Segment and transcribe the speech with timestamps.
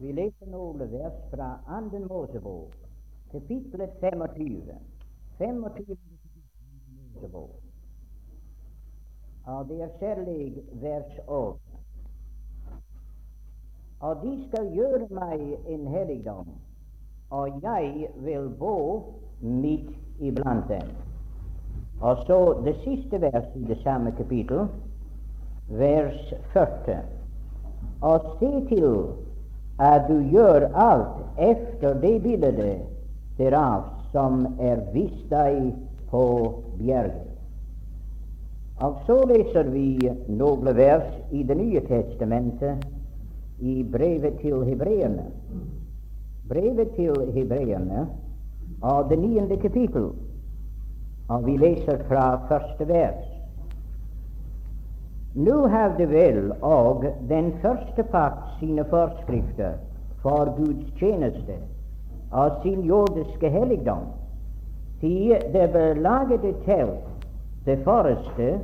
[0.00, 2.72] Vi leser noen vers fra Anden Mosebok,
[3.32, 4.78] kapittelet 25.
[5.38, 5.96] 25.
[7.12, 7.58] Mosebok.
[9.44, 11.60] Og det er særlig vers 8.
[14.00, 16.48] Og de skal gjøre meg en helligdom,
[17.30, 18.76] og jeg vil bo
[19.40, 20.96] midt iblant dem.
[22.00, 24.68] Og så det siste vers i det samme kapittel,
[25.68, 27.02] vers 40.
[28.00, 28.94] Og se til
[29.80, 32.60] at du gjør alt efter det bildet
[33.38, 35.70] derav som er vist deg
[36.10, 36.24] på
[36.78, 37.26] bjerget.
[38.80, 42.84] Og så leser vi noen vers i Det nye testamentet,
[43.60, 45.26] i brevet til hebreerne.
[46.48, 48.06] Brevet til hebreerne
[48.82, 50.10] av det niende kapittel,
[51.28, 53.29] og vi leser fra første vers.
[55.34, 59.76] Nå hadde vel og den første pakt sine forskrifter
[60.22, 61.54] for Guds tjeneste
[62.32, 64.08] og sin jordiske helligdom.
[65.00, 65.68] Til det
[66.34, 67.28] et telt,
[67.64, 68.58] det forreste,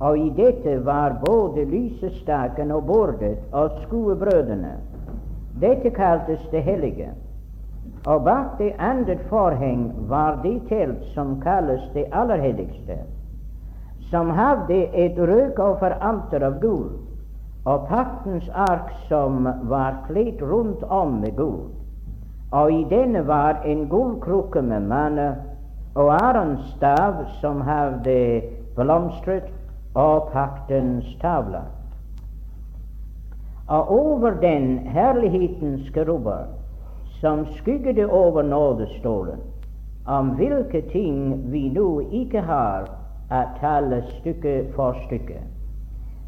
[0.00, 4.76] og i dette var både lysestaken og bordet og skuebrødene.
[5.60, 7.10] Dette kaltes det hellige.
[8.06, 12.98] Og bak det andre forheng var det telt som kalles det aller helligste
[14.12, 16.90] som hadde et røkofferalter av gull,
[17.64, 21.70] og paktens ark som var kledd rundt om med gull.
[22.52, 25.30] Og i denne var en gullkrukke med manne,
[25.96, 28.42] og Arons stav som hadde
[28.76, 29.48] blomstret,
[29.94, 31.64] og paktens tavle.
[33.68, 36.48] Og over den herlighetens kerubber
[37.20, 39.40] som skygget over nådestolen,
[40.06, 42.88] om hvilke ting vi nå ikke har
[43.32, 45.40] at tale stykke for stykke.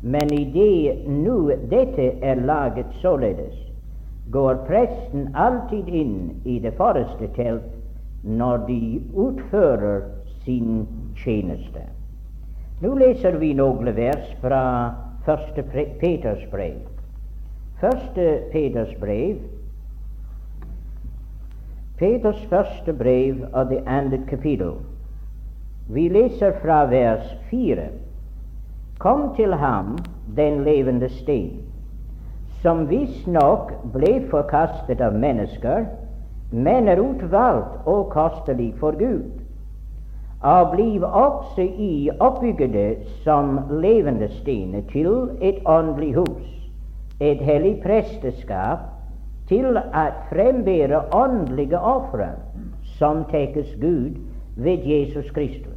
[0.03, 1.39] Men i det nå
[1.71, 3.55] dette er laget således,
[4.33, 7.69] går presten alltid inn i det forreste telt
[8.25, 8.81] når de
[9.13, 10.07] utfører
[10.45, 11.85] sin tjeneste.
[12.81, 14.63] Nå leser vi noen vers fra
[15.25, 15.65] første
[16.01, 16.81] Peters brev.
[17.81, 19.39] Første Peters brev,
[21.99, 24.75] Peters første brev av det andre kapittel.
[25.87, 27.83] Vi leser fra vers 4.
[28.99, 29.99] Kom til ham,
[30.37, 31.59] den levende sten,
[32.63, 35.85] som visstnok ble forkastet av mennesker,
[36.57, 39.29] men er utvalgt og kostelig for Gud.
[40.41, 46.49] Og bliv også i oppbyggede som levende sten til et åndelig hus,
[47.21, 48.89] et hellig presteskap,
[49.53, 52.33] til at frembære åndelige ofre
[52.97, 54.17] som tekes Gud
[54.57, 55.74] ved Jesus Kristus.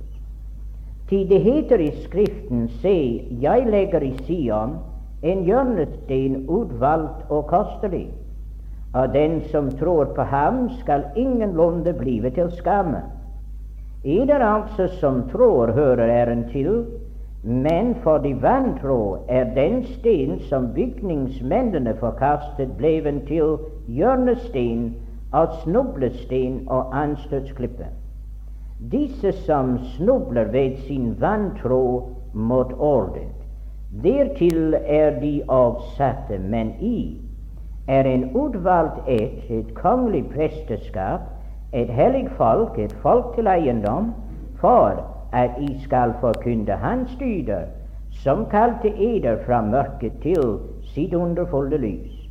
[1.09, 4.77] Til det heter i Skriften, se, jeg legger i Sion
[5.23, 8.09] en hjørnesten utvalgt og kostelig,
[8.93, 13.01] Av den som tror på ham, skal ingenlunde blive til skamme.
[14.03, 16.85] Eder altså som tror, hører æren til,
[17.43, 23.57] men for de vantro er den sten som bygningsmennene forkastet, bleven til
[23.87, 24.95] hjørnesten
[25.33, 27.91] av snublestein og anstøtsklippe.
[28.79, 33.33] Disse som snubler ved sin vantro mot ordet,
[34.03, 37.17] dertil er de avsatte, men i
[37.87, 41.21] er en utvalgt ett, et kongelig presteskap,
[41.73, 44.13] et hellig folk, et folk til eiendom,
[44.61, 45.01] for
[45.33, 47.65] at I skal forkynne Hans dyder,
[48.11, 50.59] som kalte eder fra mørket til
[50.93, 52.29] sitt underfulle lys.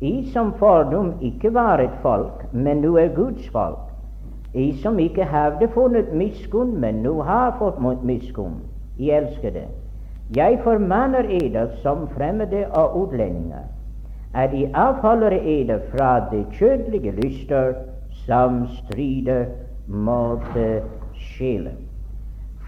[0.00, 3.85] I som fordom ikke var et folk, men nå er Guds folk
[4.56, 8.62] i som ikke hadde funnet miskunn, men nå har fått miskunn.
[8.98, 9.66] I elskede.
[10.36, 13.66] Jeg formaner eder som fremmede og utlendinger,
[14.34, 17.74] at de avholder eder fra de kjødelige lyster
[18.26, 19.44] som strider
[19.86, 20.56] mot
[21.14, 21.76] sjelen.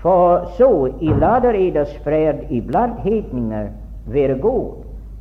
[0.03, 3.69] For så i lader eders fred iblant hedninger
[4.06, 4.75] være god,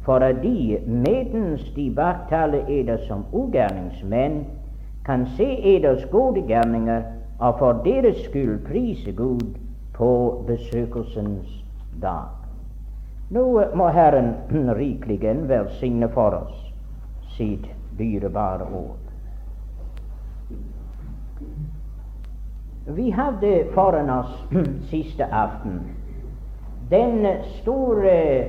[0.05, 4.45] for at de, medens de baktaler eder som ugjerningsmenn,
[5.07, 7.03] kan se eders gode gjerninger
[7.39, 9.55] og for deres skyld prise Gud
[9.93, 11.63] på besøkelsens
[12.01, 12.35] dag.
[13.29, 14.33] Nå må Herren
[14.81, 15.19] rikelig
[15.49, 16.63] velsigne for oss
[17.37, 17.67] sitt
[17.99, 19.03] dyrebare ord.
[22.87, 24.45] Vi hadde foran oss
[24.91, 25.81] siste aften
[26.89, 28.43] den store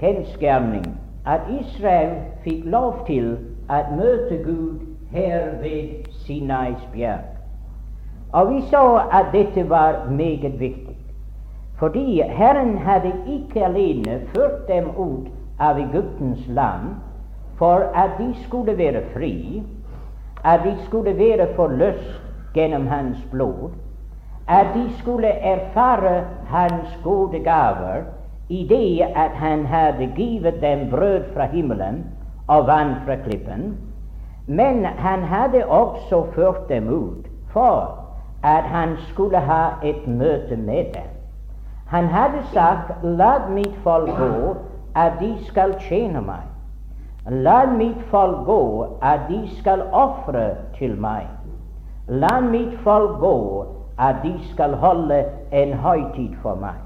[0.00, 0.86] kjensgjerning
[1.26, 3.36] at Israel fikk lov til
[3.70, 4.78] at møte Gud
[5.10, 7.24] her ved Sinais bjerg.
[8.32, 10.96] Og vi så at dette var meget viktig,
[11.78, 15.28] fordi Herren hadde ikke alene ført dem ut
[15.58, 16.94] av Egyptens land
[17.58, 19.62] for at de skulle være fri,
[20.44, 22.22] at de skulle være forløst
[22.54, 23.70] gjennom hans blod,
[24.48, 28.02] at de skulle erfare hans gode gaver
[28.48, 32.04] i det at han hadde givet dem brød fra himmelen
[32.50, 33.76] og vann fra klippen,
[34.46, 37.98] men han hadde også ført dem ut for
[38.42, 41.10] at han skulle ha et møte med dem.
[41.86, 44.54] Han hadde sagt, la mitt folk gå,
[44.94, 46.46] at de skal tjene meg.
[47.26, 50.48] La mitt folk gå, at de skal ofre
[50.78, 51.26] til meg.
[52.08, 53.66] La mitt folk gå,
[53.98, 56.78] at de skal holde en høytid for meg.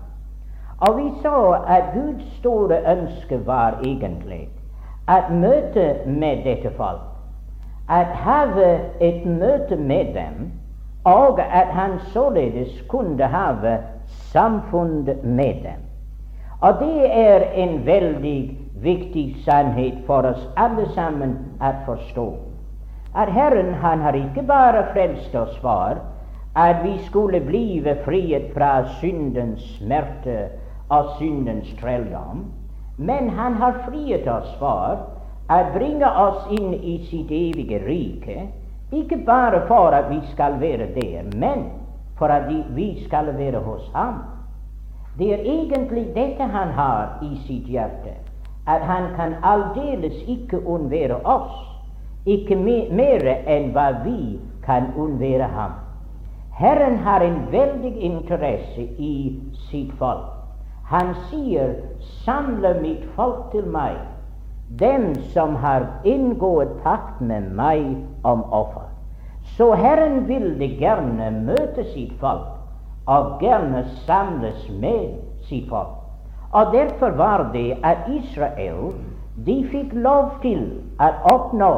[0.89, 4.49] Og vi så at Guds store ønske var egentlig
[5.09, 7.01] at møte med dette folk,
[7.89, 10.53] at have et møte med dem,
[11.05, 13.79] og at han således kunne have
[14.09, 15.85] samfunn med dem.
[16.61, 22.27] Og det er en veldig viktig sannhet for oss alle sammen å forstå.
[23.15, 26.01] At Herren han har ikke bare frelst oss for
[26.57, 30.49] at vi skulle blive frihet fra syndens smerte
[30.89, 32.45] og syndens trelldom,
[32.97, 35.01] men han har frihet oss for
[35.51, 38.47] å bringe oss inn i sitt evige rike,
[38.95, 41.67] ikke bare for at vi skal være der, men
[42.19, 42.47] for at
[42.77, 44.23] vi skal være hos ham.
[45.19, 48.17] Det er egentlig dette han har i sitt hjerte,
[48.67, 51.55] at han kan aldeles ikke unnvære oss,
[52.27, 55.77] ikke mer enn hva vi kan unnvære ham.
[56.55, 59.15] Herren har en veldig interesse i
[59.71, 60.34] sitt folk.
[60.85, 63.97] Han sier, 'Samle mitt folk til meg,
[64.79, 68.91] dem som har inngått pakt med meg om offer'.
[69.57, 72.53] Så Herren ville gjerne møte sitt folk,
[73.07, 75.17] og gjerne samles med
[75.49, 75.97] sitt folk.
[76.53, 78.93] Og derfor var det at Israel
[79.47, 80.67] de fikk lov til
[81.01, 81.75] å oppnå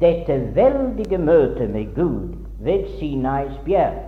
[0.00, 4.02] dette veldige møtet med Gud ved Sinais bjerg.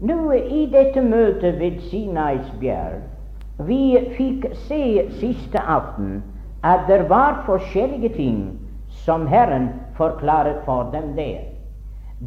[0.00, 3.15] Nå i dette møtet ved Sinais bjerg
[3.58, 6.22] vi fikk se siste aften
[6.62, 8.40] at det var forskjellige ting
[8.88, 11.38] som Herren forklaret for dem der.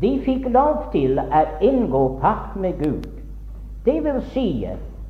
[0.01, 3.05] De fikk lov til å inngå pakt med Gud.
[3.85, 4.65] Det vil si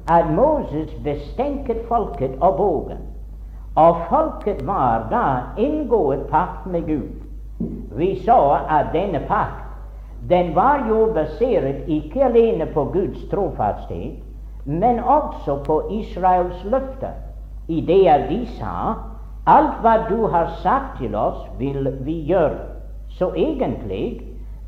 [0.07, 3.01] at Moses bestenket folket og bogen,
[3.75, 5.25] og folket var da
[5.57, 7.16] inngått pakt med Gud.
[7.95, 9.66] Vi så at denne pakt
[10.30, 14.19] den var jo basert ikke alene på Guds trofasthet,
[14.65, 17.15] men også på Israels løfter,
[17.67, 18.94] i det at de sa
[19.47, 22.59] alt hva du har sagt til oss, vil vi gjøre.
[23.09, 24.21] Så egentlig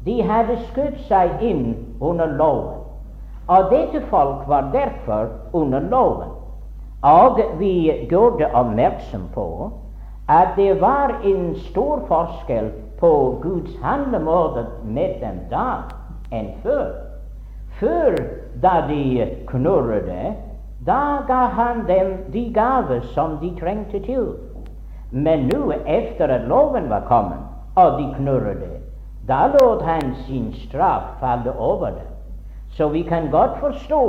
[0.06, 2.80] de hadde skutt seg inn under loven.
[3.48, 6.32] Og dette folk var derfor under loven.
[7.02, 9.72] Og vi gjorde oppmerksom på
[10.30, 15.66] at det var en stor forskjell på Guds handlemåte med dem da
[16.32, 17.11] enn før.
[17.82, 18.16] Før,
[18.62, 20.36] da de knurret,
[20.86, 24.28] da ga han dem de gaver som de trengte til.
[25.12, 27.42] Men nå, etter at loven var kommet,
[27.76, 28.62] og de knurret,
[29.28, 32.12] da lot han sin straff falle over dem.
[32.70, 34.04] Så vi kan godt forstå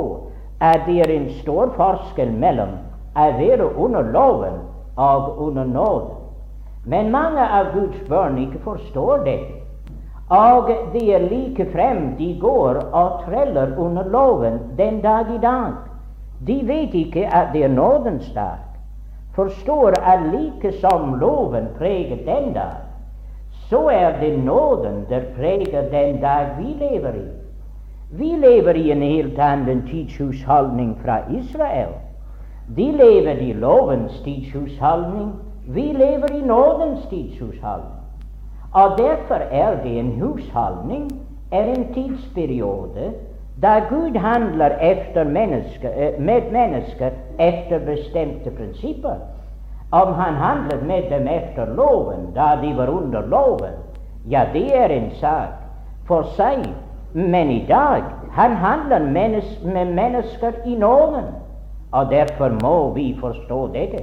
[0.61, 2.77] at det er en stor forskjell mellom
[3.17, 4.61] å være under loven
[4.97, 6.21] og under nåden.
[6.85, 9.62] Men mange av Guds barn ikke forstår dette.
[10.29, 15.73] Og de er like frem de går og treller under loven den dag i dag.
[16.47, 18.59] De vet ikke at det er nådens dag.
[19.35, 22.81] Forstår at like som loven preger den dag,
[23.69, 27.27] så er det nåden der preger den dag vi lever i.
[28.11, 31.95] Vi lever i en helt annen tidshusholdning fra Israel.
[32.75, 35.33] De lever i lovens tidshusholdning
[35.67, 37.92] vi lever i nådens tidshusholdning.
[38.73, 41.11] Og derfor er det en husholdning,
[41.51, 43.13] er en tidsperiode
[43.61, 49.15] da Gud handler mennesker, eh, med mennesker efter bestemte prinsipper.
[49.91, 53.73] Om han handlet med dem efter loven, da de var under loven,
[54.29, 55.47] ja, det er en sak
[56.07, 56.73] for seg.
[57.13, 58.99] Men i dag han handler
[59.63, 61.25] med mennesker i nåden,
[61.91, 63.99] og derfor må vi forstå dette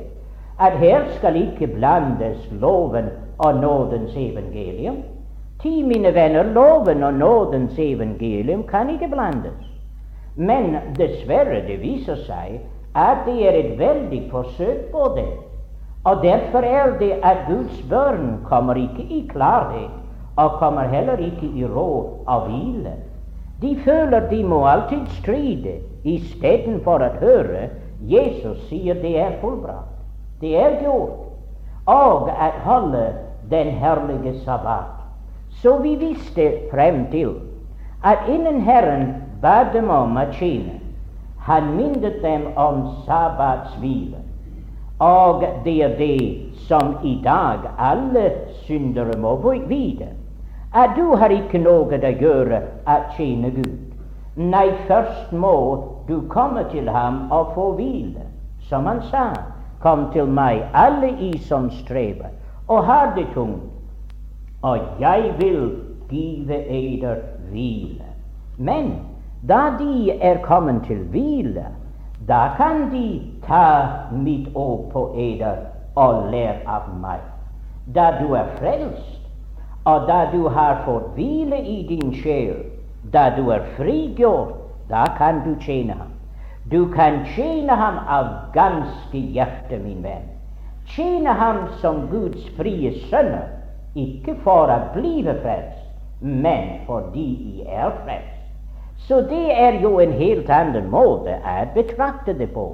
[0.60, 3.04] at her skal ikke blandes loven
[3.40, 4.97] og nådens evangelium.
[5.62, 9.64] Ti, mine venner, loven og nådens evangelium kan ikke blandes.
[10.37, 12.61] Men dessverre, det viser seg
[12.94, 15.30] at det er et veldig forsøk på det.
[16.04, 19.90] Og derfor er det at Guds børn kommer ikke i klarhet,
[20.37, 22.92] og kommer heller ikke i råd av hvile.
[23.62, 27.68] De føler de må alltid stride, istedenfor å høre
[28.09, 29.99] Jesus sier det er fullbrakt.
[30.40, 31.26] Det er gjort.
[31.87, 33.14] og at holde
[33.50, 35.00] den herlige sabbat.
[35.50, 37.35] Så vi visste frem til
[38.04, 40.78] at innen Herren ba dem om å tjene,
[41.45, 44.23] han minnet dem om sabbatshvile.
[45.00, 48.30] Og det er det som i dag alle
[48.66, 49.37] syndere må
[49.69, 50.12] vite,
[50.75, 53.78] at du har ikke noe å gjøre å tjene Gud.
[54.37, 55.54] Nei, først må
[56.09, 58.28] du komme til ham og få hvile.
[58.69, 59.33] Som han sa,
[59.83, 62.30] kom til meg, alle i som strever
[62.70, 63.62] og har det tungt,
[64.62, 65.76] og jeg vil
[66.08, 67.16] give eder
[67.50, 68.06] hvile.
[68.58, 68.92] Men
[69.48, 71.66] da de er kommet til hvile,
[72.28, 75.56] da kan de ta mitt ord på eder
[75.96, 77.18] og lære av meg.
[77.94, 79.18] Da du er frelst,
[79.84, 82.54] og da du har fått hvile i din sjel,
[83.12, 84.54] da du er frigjort,
[84.90, 86.12] da kan du tjene ham.
[86.70, 90.29] Du kan tjene ham av ganske hjerte, min venn.
[90.94, 93.49] Tjene ham som Guds frie sønner,
[93.94, 95.87] ikke for å bli frelst,
[96.20, 98.40] men fordi de er frelst.
[99.06, 102.66] Så det er jo en helt annen måte å betrakte det på.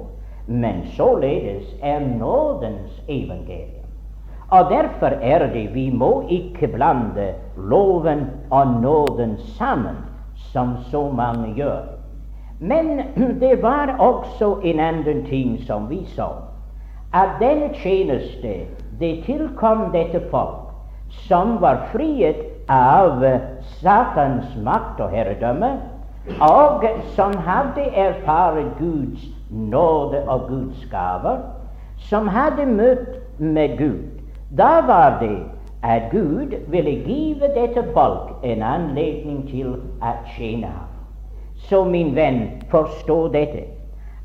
[0.47, 3.87] Men således er nådens evangelium.
[4.51, 9.97] Og derfor er det vi må ikke blande loven og nåden sammen,
[10.53, 11.83] som så mange gjør.
[12.59, 13.01] Men
[13.43, 16.29] det var også en annen ting som vi så,
[17.13, 18.67] at den tjeneste
[18.99, 20.67] det tilkom dette folk
[21.27, 23.23] som var friet av
[23.79, 25.77] Satans makt og herredømme,
[26.43, 26.83] og
[27.15, 31.37] som hadde erfart Guds nåde og Guds gaver,
[31.97, 34.03] som hadde møtt med Gud.
[34.57, 35.37] Da var det
[35.83, 40.91] at Gud ville give dette folk en anledning til å tjene ham.
[41.55, 43.63] Så min venn, forstå dette,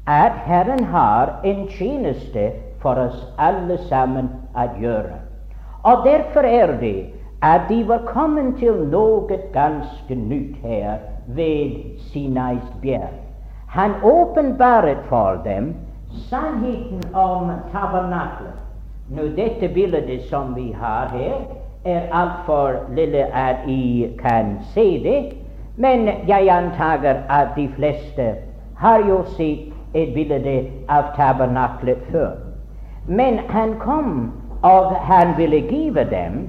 [0.07, 2.51] at Herren har en tjeneste
[2.83, 5.19] for oss alle sammen å gjøre.
[5.89, 6.97] Og derfor er det
[7.43, 13.19] at de var kommet til noe ganske nytt her ved Sinais bjerg.
[13.73, 15.73] Han åpenbaret for dem
[16.29, 18.62] sannheten om tabernaklet
[19.11, 21.41] nå, dette bildet som vi har her,
[21.85, 25.35] er altfor lille at I kan se det,
[25.77, 28.35] men jeg antager at de fleste
[28.79, 30.55] har jo sett et bilde
[30.89, 32.52] av tabernaklet før.
[33.07, 34.33] Men han kom,
[34.63, 36.49] og han ville give dem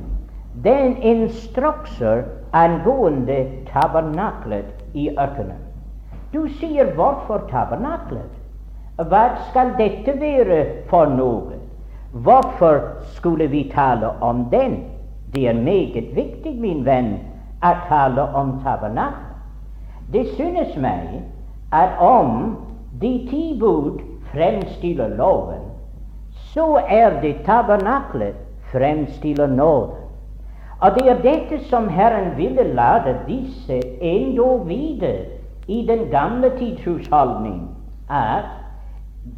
[0.63, 5.57] den instrukser angående tabernaklet i ørkenen.
[6.33, 8.29] Du sier hvorfor tabernaklet?
[8.97, 11.57] Hva skal dette være for noe?
[12.13, 12.79] Hvorfor
[13.17, 14.83] skulle vi tale om den?
[15.33, 17.15] Det er meget viktig, min venn,
[17.65, 19.33] å tale om tabernaklet.
[20.13, 21.23] Det synes meg
[21.73, 22.57] at om
[23.01, 25.72] de ti bud fremstiller loven,
[26.53, 28.35] så er det tabernaklet
[28.71, 29.89] fremstiller nåde.
[30.79, 35.13] Og det er dette som Herren ville lade disse endog vite
[35.67, 37.69] i den gamle tidshusholdning,
[38.09, 38.45] at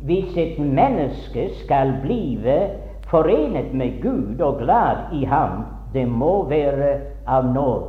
[0.04, 2.70] hvis et menneske skal blive
[3.08, 7.84] forenet med Gud og glad i ham, det må være av nåde.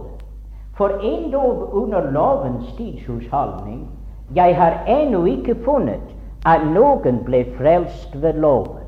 [0.77, 3.89] For endog under lovens tidshusholdning
[4.35, 6.15] jeg har ennå ikke funnet
[6.47, 8.86] at noen ble frelst ved loven.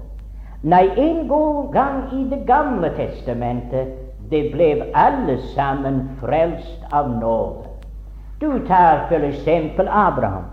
[0.63, 1.29] Nei, en
[1.73, 3.89] gang i Det gamle testamentet
[4.31, 7.69] det ble alle sammen frelst av nåde.
[8.41, 9.47] Du tar f.eks.
[9.89, 10.45] Abraham,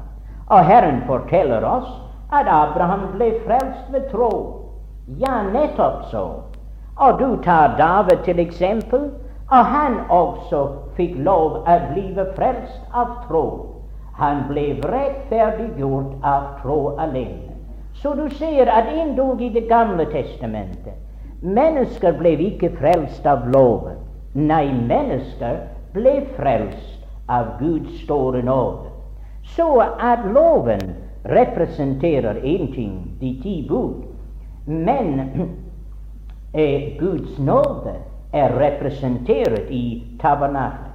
[0.47, 1.89] og Herren forteller oss
[2.31, 4.29] at Abraham ble frelst ved tro.
[5.17, 6.25] Ja, nettopp så.
[6.97, 9.09] Og du tar David til eksempel,
[9.50, 10.62] og han også
[10.95, 12.07] fikk lov å bli
[12.38, 13.45] frelst av tro.
[14.21, 17.44] Han ble rettferdiggjort av tro alene.
[18.05, 20.93] Så du ser at endog i Det gamle testamentet
[21.41, 23.97] mennesker ble ikke frelst av loven.
[24.38, 25.57] Nei, mennesker
[25.95, 28.93] ble frelst av Guds store nåde.
[29.55, 30.93] Så at loven
[31.33, 34.05] representerer én ting, de ti bud,
[34.69, 35.19] men
[36.53, 37.97] eh, Guds nåde
[38.33, 40.93] er representert i tabernaklet.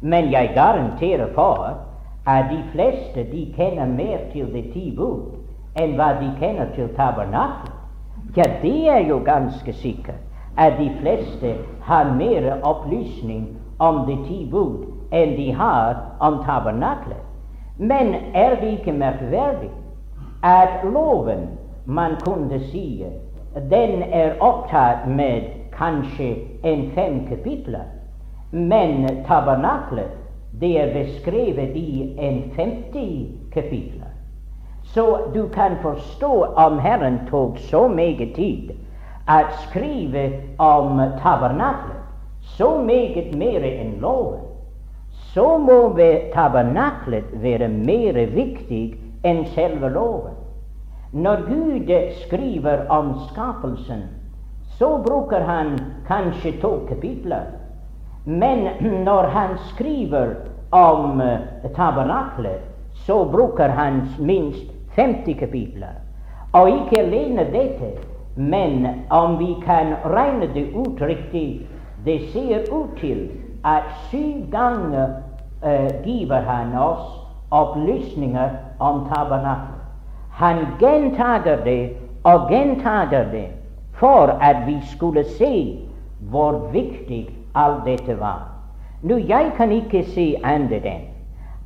[0.00, 1.84] Men jeg garanterer for
[2.26, 5.37] at de fleste de kjenner mer til de ti bud
[5.76, 7.74] enn hva de kjenner til tabernaklet.
[8.36, 10.24] Ja, det er jo ganske sikkert
[10.58, 13.48] at de fleste har mer opplysning
[13.78, 17.22] om de ti bud enn de har om tabernaklet.
[17.78, 19.70] Men er det ikke merkverdig
[20.42, 21.46] at loven,
[21.86, 23.04] man kunne si,
[23.70, 26.34] den er opptatt med kanskje
[26.64, 27.86] en fem kapitler,
[28.50, 30.10] men tabernaklet
[30.60, 33.97] det er beskrevet i en 50 kapitler.
[34.94, 38.70] Så du kan forstå om Herren tok så meget tid
[39.28, 41.96] at skrive om tabernaklet,
[42.40, 44.40] så meget mer enn loven,
[45.34, 45.92] så må
[46.34, 50.38] tabernaklet være mer viktig enn selve loven.
[51.12, 51.92] Når Gud
[52.24, 54.02] skriver om skapelsen,
[54.78, 57.44] så bruker han kanskje to kapitler.
[58.24, 58.68] Men
[59.08, 60.34] når han skriver
[60.70, 61.22] om
[61.76, 62.64] tabernaklet,
[63.06, 65.94] så bruker han minst 50 kapitler.
[66.52, 67.92] Og ikke alene dette,
[68.36, 71.66] men om vi kan regne det ut riktig,
[72.04, 73.30] det ser ut til
[73.64, 75.08] at syv ganger
[75.64, 77.04] uh, giver han oss
[77.50, 79.74] opplysninger om tabernaklet.
[80.30, 83.48] Han gjentager det og gjentager det
[83.92, 85.78] for at vi skulle se
[86.20, 88.48] hvor viktig alt dette var.
[89.02, 91.06] Nå, jeg kan ikke si annet enn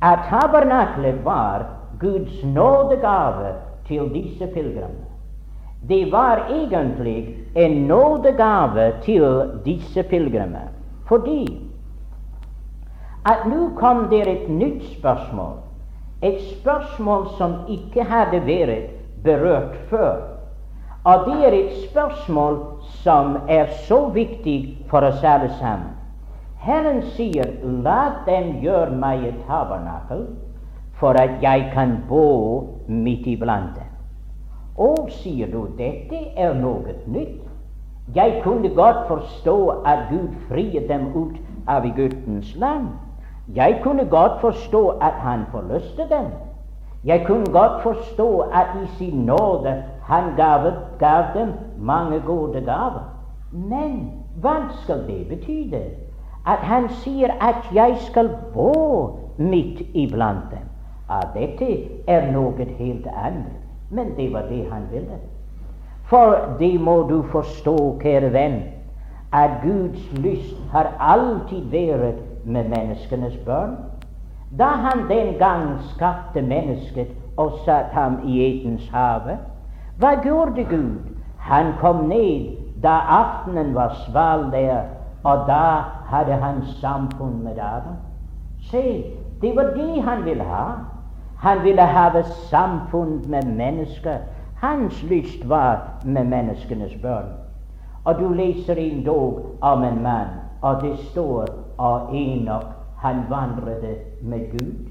[0.01, 1.65] at tabernaklet var
[2.03, 3.55] Guds nådegave
[3.87, 5.07] til disse pilegrimene.
[5.87, 10.67] Det var egentlig en nådegave til disse pilegrimer,
[11.07, 11.69] fordi
[13.25, 15.57] at nå kom det et nytt spørsmål,
[16.21, 18.91] et spørsmål som ikke hadde vært
[19.23, 20.15] berørt før.
[21.03, 22.59] Og det er et spørsmål
[23.03, 25.91] som er så viktig for oss alle sammen.
[26.59, 30.27] Herren sier, 'La dem gjøre meg et tabernakel,
[30.93, 33.93] for at jeg kan bo midt iblant dem'.
[34.77, 37.41] Og sier du, dette er noe nytt.
[38.15, 41.35] Jeg kunne godt forstå at Gud friet dem ut
[41.67, 42.87] av Egyptens land.
[43.55, 46.25] Jeg kunne godt forstå at han forløste dem.
[47.05, 53.03] Jeg kunne godt forstå at i sin nåde han gav, gav dem mange gode gaver.
[53.51, 55.81] Men hva skal det betyde?
[56.47, 60.72] At han sier at 'jeg skal bo midt iblant dem'.
[61.13, 61.67] Ja, dette
[62.07, 63.59] er noe helt annet.
[63.89, 65.19] Men det var det han ville.
[66.09, 68.61] For det må du forstå, kjære venn,
[69.33, 73.75] at Guds lyst har alltid vært med menneskenes barn.
[74.57, 79.37] Da han den gang skapte mennesket og satte ham i Edens hage,
[80.01, 80.97] hva gjorde Gud?
[81.37, 84.89] Han kom ned da aftenen var sval der,
[85.23, 88.01] og da hadde han samfunn med Adam.
[88.71, 89.03] Se,
[89.41, 90.65] det var det han ville ha.
[91.43, 94.17] Han ville ha samfunn med mennesker.
[94.61, 97.25] Hans lyst var med menneskenes børn.
[98.05, 101.47] Og du leser en dag om en mann, og det står
[101.79, 102.65] av Enok
[103.03, 104.87] han vandret med Gud.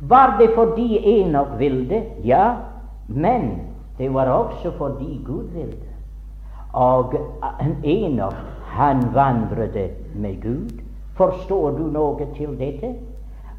[0.00, 2.02] Var det fordi Enok ville?
[2.24, 2.54] Ja,
[3.08, 3.60] men
[3.98, 5.84] det var også fordi Gud ville.
[6.72, 7.14] Og
[7.84, 8.34] Enok,
[8.64, 9.76] han vandret
[10.14, 10.80] med Gud.
[11.14, 12.94] Forstår du noe til dette?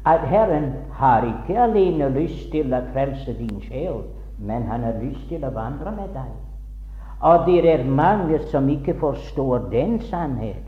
[0.04, 4.02] At Herren har ikke alene lyst til å frelse din sjel,
[4.38, 6.32] men han har lyst til å vandre med deg.
[7.22, 10.62] Og det er mange som ikke forstår den sannhet,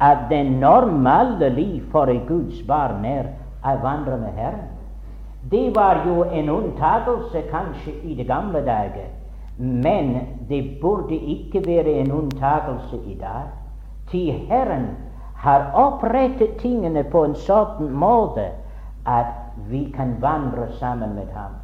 [0.00, 3.28] at det normale liv for et Guds barn er
[3.66, 4.70] å vandre med Herren.
[5.50, 9.10] Det var jo en unntakelse kanskje i de gamle dager,
[9.58, 10.14] men
[10.48, 13.50] det burde ikke være en unntakelse i dag.
[14.10, 14.88] Til Herren
[15.34, 18.48] har opprettet tingene på en sånn måte
[19.08, 19.32] at
[19.70, 21.56] vi kan vandre sammen med ham.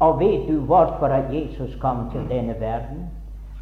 [0.00, 3.06] Og vet du hvorfor at Jesus kom til denne verden?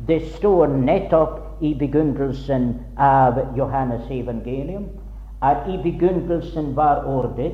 [0.08, 4.86] Det står nettopp i begynnelsen av Johannes evangelium
[5.42, 7.52] at i begynnelsen var Ordet,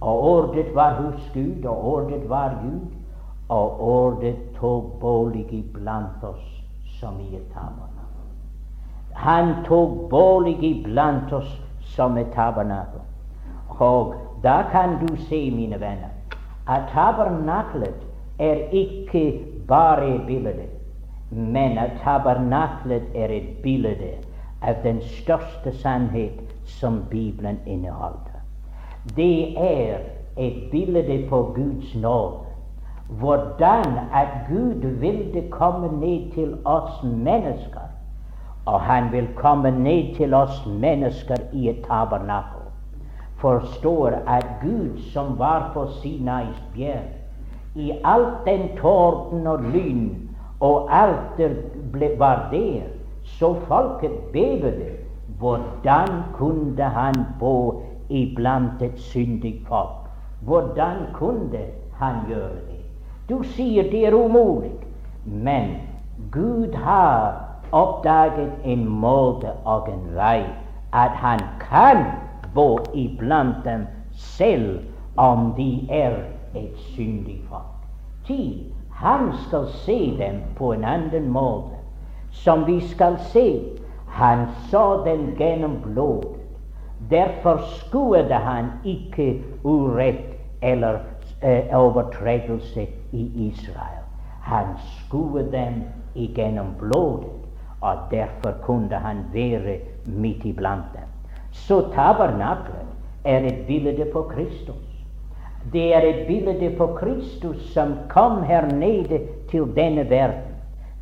[0.00, 2.80] og Ordet var hos Gud, og Ordet var Gud,
[3.48, 6.44] og Ordet tok bolig iblant oss
[7.00, 7.94] som i et tabernakel.
[9.14, 13.00] Han tok bolig iblant oss som et tabernakel.
[13.78, 16.12] Og da kan du se, mine venner,
[16.68, 17.94] at tabernaklet
[18.38, 20.54] er ikke bare et bilde,
[21.30, 24.12] men at tabernaklet er et bilde
[24.62, 28.40] av den største sannhet som Bibelen inneholder.
[29.16, 29.98] Det er
[30.36, 32.38] et bilde på Guds nåde.
[33.08, 37.80] Hvordan at Gud ville komme ned til oss mennesker.
[38.66, 42.53] Og han vil komme ned til oss mennesker i et tabernakel
[43.36, 47.08] forstår at Gud som var på Sinais fjell,
[47.74, 50.10] i alt den torden og lyn
[50.60, 51.50] og alt det
[51.92, 52.86] ble, var der,
[53.24, 54.92] så folket bevede.
[55.38, 60.08] Hvordan kunne han bo iblant et syndig folk?
[60.40, 61.64] Hvordan kunne
[61.98, 62.80] han gjøre det?
[63.28, 64.72] Du sier det er umulig,
[65.24, 65.76] men
[66.30, 70.44] Gud har oppdaget en måte og en vei
[70.92, 72.04] at han kan
[72.54, 74.80] bo iblant dem, selv
[75.16, 76.16] om de er
[76.54, 77.88] et syndig folk.
[78.26, 81.74] Ti, han skal se dem på en annen måte.
[82.34, 83.62] som vi skal se,
[84.08, 86.40] han så dem gjennom blodet.
[87.10, 90.98] Derfor skuede han ikke urett eller
[91.42, 94.02] eh, overtredelse i Israel.
[94.42, 95.82] Han skuede dem
[96.14, 97.30] igjennom blodet,
[97.80, 101.13] og derfor kunne han være midt iblant dem.
[101.54, 102.90] Så tabernaklet
[103.24, 104.82] er et bilde på Kristus.
[105.72, 110.58] Det er et bilde på Kristus som kom her nede til denne verden.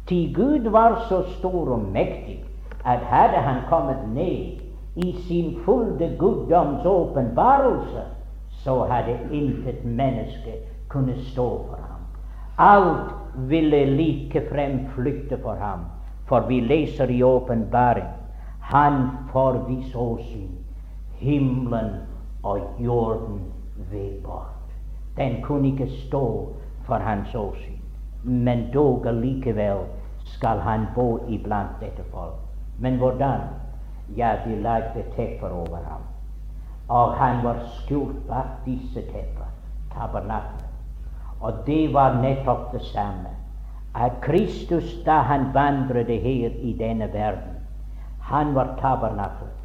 [0.07, 2.45] Til Gud var så stor og mektig
[2.85, 4.61] at hadde han kommet ned
[4.97, 8.03] i sin fulle guddoms åpenbarelse,
[8.51, 10.53] så hadde intet menneske
[10.89, 12.03] kunne stå for ham.
[12.59, 13.15] Alt
[13.49, 15.79] ville likefrem flykte for ham,
[16.27, 18.22] for vi leser i åpenbaring
[18.73, 20.49] han forvis åsyn,
[21.21, 21.91] himmelen
[22.43, 23.41] og jorden
[23.91, 24.73] ved bort.
[25.17, 26.49] Den kunne ikke stå
[26.85, 27.83] for hans åsyn,
[28.25, 29.85] men dog allikevel
[30.25, 32.41] skal han bo iblant dette folk.
[32.79, 33.41] Men hvordan?
[34.17, 36.03] Ja, de lagde tepper over ham.
[36.89, 39.53] Og han var skjult bak disse tepper,
[39.95, 40.69] tabernaklet.
[41.41, 43.37] Og det var nettopp det samme.
[43.95, 47.52] At Kristus, da han vandret her i denne verden,
[48.33, 49.59] han var tabernaklet.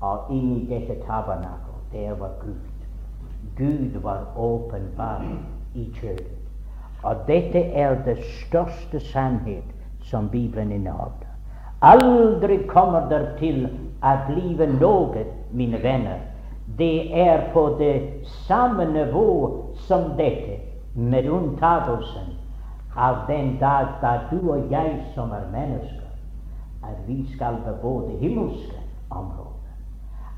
[0.00, 2.86] Og inni dette tabernakel, der var Gud.
[3.56, 5.24] Gud var åpenbar
[5.74, 6.38] i kjødet.
[7.02, 9.64] Og dette er det største sannhet
[10.00, 11.28] som Bibelen inneholder.
[11.82, 13.66] Aldri kommer det til
[14.02, 16.20] å bli noe, mine venner.
[16.78, 19.28] Det er på det samme nivå
[19.86, 20.60] som dette,
[20.94, 22.38] med unntagelsen
[22.96, 26.01] av den dag da du og jeg som er mennesker,
[26.82, 28.78] at vi skal bebo det himmelske
[29.10, 29.48] området.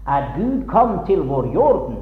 [0.07, 1.97] At Gud kom til vår jorden,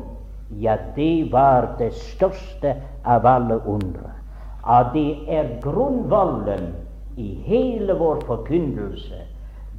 [0.51, 2.75] ja, det var det største
[3.05, 4.11] av alle undre.
[4.67, 6.75] At det er grunnvollen
[7.17, 9.23] i hele vår forkynnelse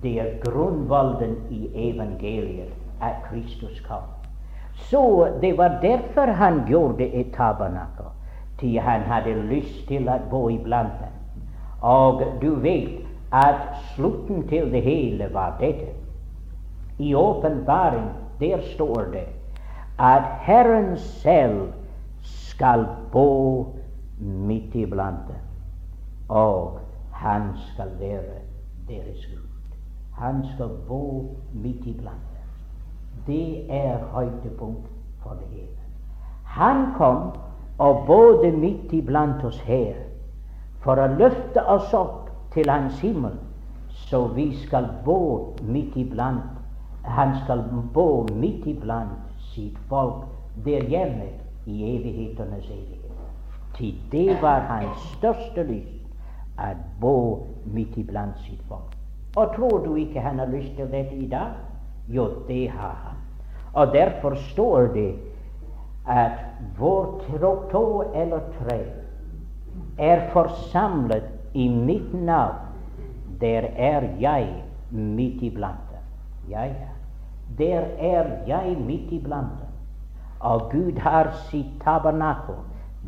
[0.04, 4.04] det er grunnvollen i evangeliet at Kristus kom.
[4.76, 8.06] Så det var derfor han gjorde et tabernakel,
[8.60, 11.46] til han hadde lyst til å bo iblant dem.
[11.82, 13.56] Og du vet at
[13.96, 15.90] slutten til det hele var dette.
[17.00, 19.26] I åpenbaring der står det
[20.00, 21.74] at Herren selv
[22.22, 23.66] skal bo
[24.20, 25.42] midt iblant dem,
[26.30, 26.80] og
[27.12, 27.42] han
[27.74, 28.40] skal være
[28.88, 29.50] deres Gud.
[30.18, 32.50] Han skal bo midt iblant dem.
[33.28, 34.88] Det er høydepunkt
[35.24, 35.68] for det hele.
[36.44, 37.32] Han kom
[37.78, 39.94] og bodde midt iblant oss her
[40.84, 42.23] for å løfte oss opp
[42.54, 43.38] til Hans himmel,
[43.90, 46.42] så vi skal bo midt iblant
[47.04, 47.64] Han skal
[47.94, 50.24] bo midt iblant sitt folk
[50.66, 51.28] der hjemme
[51.66, 53.12] i evighetenes evighet.
[53.76, 56.00] Til det var hans største lyst
[56.62, 56.70] å
[57.02, 57.18] bo
[57.66, 58.96] midt iblant sitt folk.
[59.36, 61.58] Og tror du ikke han har lyst til dette i dag?
[62.08, 63.22] Jo, det har han.
[63.74, 65.16] Og derfor står det
[66.08, 66.40] at
[66.80, 67.22] vår
[67.72, 68.80] tråd eller tre
[69.98, 72.56] er forsamlet i mitt navn,
[73.42, 76.52] der er jeg midt iblant dem.
[76.52, 76.94] Jeg er.
[77.58, 79.70] Der er jeg midt iblant dem.
[80.40, 82.56] Og Gud har sitt tabernakel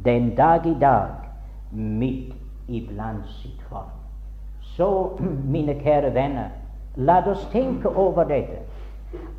[0.06, 1.10] den dag i dag
[1.72, 2.36] midt
[2.68, 3.92] iblant sitt folk.
[4.62, 5.10] Så,
[5.54, 6.50] mine kjære venner,
[6.96, 8.64] la oss tenke over dette.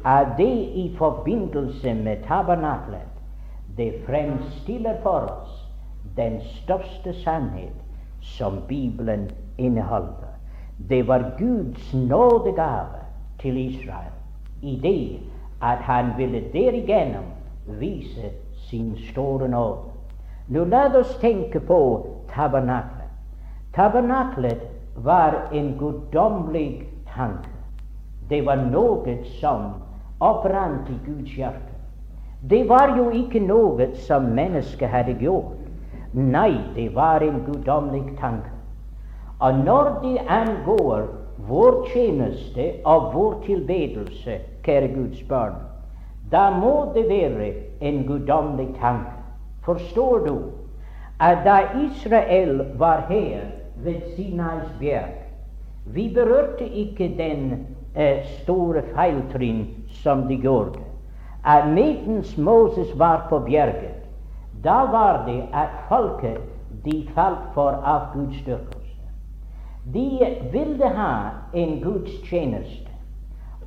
[0.05, 3.16] At det i forbindelse med tabernaklet
[3.77, 5.66] det fremstiller for oss
[6.16, 7.86] den største sannhet
[8.27, 10.33] som Bibelen inneholder.
[10.89, 13.01] Det var Guds nådegave
[13.41, 14.12] til Israel
[14.62, 15.21] i det
[15.62, 17.25] at han ville derigjennom
[17.67, 19.79] vise sin store nåde.
[20.49, 23.11] Nå la oss tenke på tabernaklet.
[23.75, 24.61] Tabernaklet
[24.97, 27.51] var en guddommelig tanke.
[28.31, 29.73] Det var noe som
[30.21, 31.75] opprant i Guds hjerte.
[32.51, 35.56] Det var jo ikke noe som mennesket hadde gjort.
[36.12, 38.51] Nei, det var en guddommelig tanke.
[39.40, 41.09] Og når det angår
[41.49, 45.59] vår tjeneste og vår tilbedelse, kjære Guds barn,
[46.33, 49.12] da må det være en guddommelig tanke.
[49.62, 50.37] Forstår du
[51.21, 53.40] at da Israel var her
[53.77, 55.14] ved Sinais bjerg.
[55.87, 59.66] Vi berørte ikke den eh, store feiltrinn
[60.03, 60.81] som de gjorde.
[61.45, 64.06] At medens Moses var på bjerget,
[64.67, 66.41] da var det at folket
[66.85, 69.07] de falt for avgudsdyrkelse.
[69.95, 72.91] De ville ha en gudstjeneste,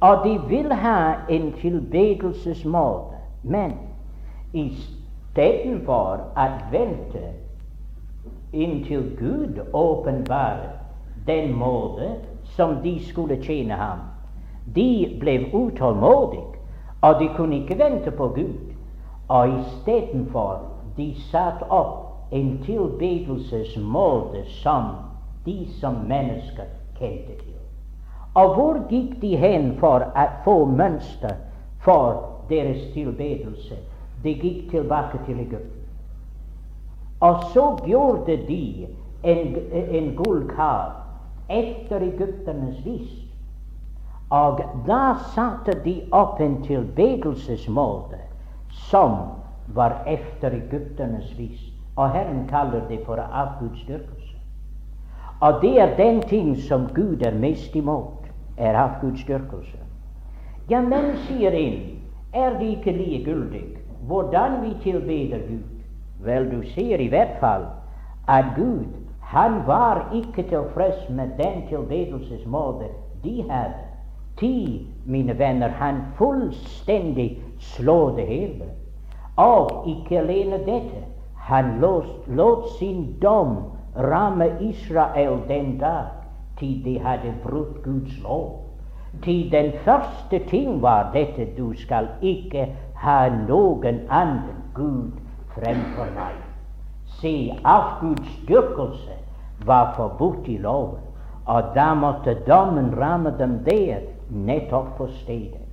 [0.02, 3.16] og de ville ha en tilbedelsesmåte.
[3.44, 3.74] Men
[4.54, 7.24] istedenfor å vente
[8.54, 10.76] inntil Gud åpenbarer
[11.28, 12.10] den måte
[12.44, 14.00] som de skulle tjene ham.
[14.76, 16.44] De ble utålmodige,
[17.02, 18.76] og de kunne ikke vente på Gud.
[19.30, 24.92] Og istedenfor de satte opp en tilbedelsesmåte som
[25.46, 26.68] de som mennesker
[27.00, 27.56] kjente til.
[28.38, 31.36] Og hvor gikk de hen for å få mønster
[31.84, 33.80] for deres tilbedelse?
[34.24, 35.80] De gikk tilbake til Egypten.
[37.26, 38.88] Og så gjorde de
[39.24, 40.94] en, en gullkar
[41.50, 43.12] etter egypternes vis.
[44.32, 48.22] Og da satte de opp en tilbedelsesmåte
[48.92, 49.39] som
[49.76, 51.60] var efter egypternes vis.
[51.96, 54.38] Og Herren kaller det for avgudsdyrkelse.
[55.42, 58.28] Og det er den ting som Gud er mest imot
[58.58, 59.78] er avgudsdyrkelse.
[60.70, 61.80] Ja, men, sier en,
[62.34, 63.64] er det ikke likegyldig
[64.10, 65.68] hvordan vi tilbeder Gud?
[66.20, 67.66] Vel, du ser i hvert fall
[68.28, 68.86] at Gud,
[69.22, 72.86] han var ikke tilfreds med den tilbedelsesmåte
[73.24, 73.86] de hadde.
[74.42, 78.66] De, mine venner, han fullstendig slår det hele.
[79.40, 81.06] Og ikke alene dette,
[81.48, 83.56] han lot sin dom
[83.96, 86.12] ramme Israel den dag
[86.60, 88.66] til de hadde brutt Guds lov.
[89.24, 95.16] Til den første ting var dette du skal ikke ha noen annen Gud
[95.56, 96.36] fremfor meg.
[97.20, 99.18] Se, avgudsdyrkelse
[99.66, 101.02] var forbudt i loven,
[101.46, 105.64] og da måtte dommen ramme dem der, nettopp på stedet.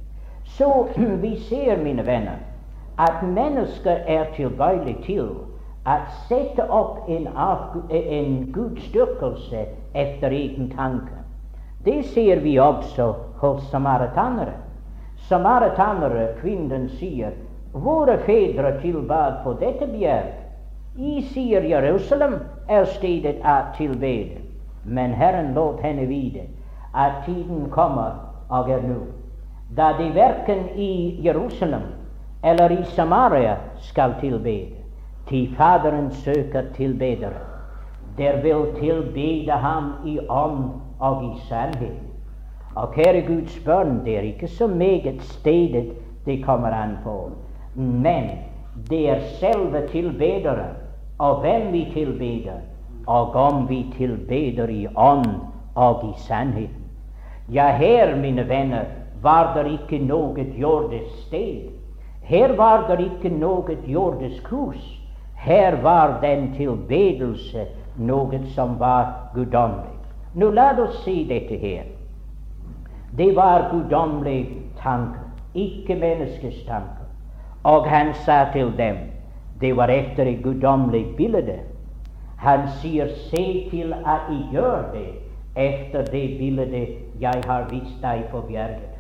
[0.45, 0.87] Så
[1.23, 2.39] vi ser, mine venner,
[2.99, 5.29] at mennesker er tilbøyelig til
[5.87, 5.97] å
[6.29, 7.29] sette opp en,
[7.91, 11.23] en gudsdyrkelse etter egen tanke.
[11.85, 14.57] Det ser vi også hos samaritanere.
[15.29, 17.37] Samaritanere, kvinnen sier,
[17.73, 20.33] våre fedre tilbad på dette bjerg.
[20.97, 24.41] I sier Jerusalem er stedet å tilbede.
[24.85, 26.47] Men Herren lot henne vite
[26.95, 28.17] at tiden kommer
[28.49, 29.01] og er nå,
[29.77, 31.91] da de verken i Jerusalem
[32.47, 34.75] eller i Samaria skal tilbede.
[35.29, 37.57] Til Faderen søker tilbedere
[38.19, 40.65] der vil tilbede ham i ånd
[40.99, 41.97] og i sannhet.
[42.75, 45.93] Og kjære Guds barn, det er ikke så meget stedet
[46.27, 47.31] det kommer an på,
[47.75, 48.31] men
[48.91, 50.67] det er selve tilbedere,
[51.19, 52.59] og hvem vi tilbeder,
[53.07, 55.27] og om vi tilbeder i ånd
[55.75, 56.71] og i sannhet.
[57.53, 58.85] Ja, her, mine venner,
[59.23, 61.76] var det ikke noe jordisk sted.
[62.27, 64.83] Her var det ikke noe jordisk hus.
[65.37, 69.95] Her var den tilbedelse noe som var guddommelig.
[70.35, 71.85] Nå la oss si dette her.
[73.17, 74.49] Det var guddommelig
[74.83, 75.23] tanke,
[75.55, 77.07] ikke menneskets tanke.
[77.65, 78.99] Og han sa til dem
[79.61, 81.61] det var etter et guddommelig bilde.
[82.37, 85.09] Han sier, se til at I gjør det
[85.57, 88.93] etter det bildet jeg har vist deg på bjerget.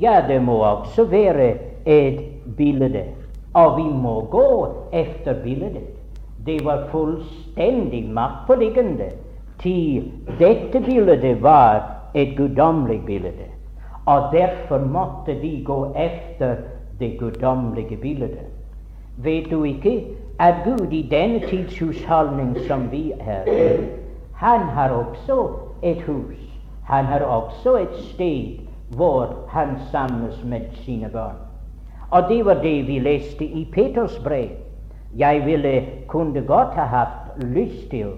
[0.00, 1.50] Ja, det må også være
[1.84, 3.04] et bilde,
[3.54, 5.82] og vi må gå etter bildet.
[6.46, 9.10] Det var fullstendig maktpåliggende
[9.62, 11.82] til dette bildet var
[12.14, 13.46] et guddommelig bilde.
[14.06, 16.56] Og derfor måtte de gå efter
[17.00, 18.38] det guddommelige bildet.
[19.16, 20.06] Vet du ikke
[20.38, 23.76] at Gud i denne tids husholdning som vi er,
[24.34, 25.48] han har også
[25.82, 26.36] et hus.
[26.84, 28.58] Han har også et sted
[28.96, 31.34] hvor han samles med sine barn.
[32.12, 34.48] Og det var det vi leste i Peters brev.
[35.16, 38.10] Jeg ville kunne godt ha hatt lyst til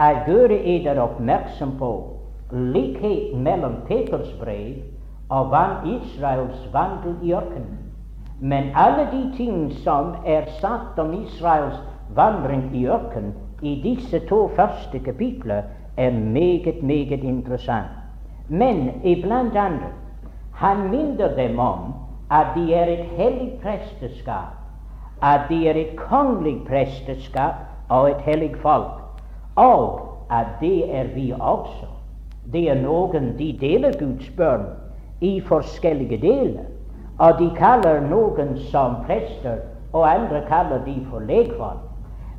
[0.00, 1.90] å gjøre dere oppmerksom på
[2.52, 4.80] likheten mellom Peters brev
[5.28, 5.52] og
[5.88, 7.82] Israels vandel i ørkenen.
[8.40, 11.76] Men alle de ting som er sagt om Israels
[12.16, 15.62] vandring i ørkenen i disse to første kapitler,
[15.96, 17.88] er meget, meget interessant.
[18.48, 19.88] Men iblant andre
[20.52, 21.94] han minner dem om
[22.30, 24.66] at de er et hellig presteskap
[25.22, 27.54] at de er et kongelig presteskap
[27.88, 29.02] og et hellig folk,
[29.54, 31.86] og at det er vi også.
[32.52, 34.66] Det er noen de deler Guds børn
[35.20, 36.68] i forskjellige deler,
[37.18, 39.56] og de kaller noen som prester,
[39.92, 41.82] og andre kaller de for legfolk.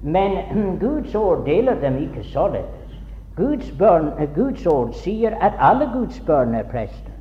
[0.01, 0.37] Men
[0.79, 3.01] Guds ord deler dem ikke således.
[3.35, 3.73] Guds,
[4.35, 7.16] Guds ord sier at alle Guds børn er prester.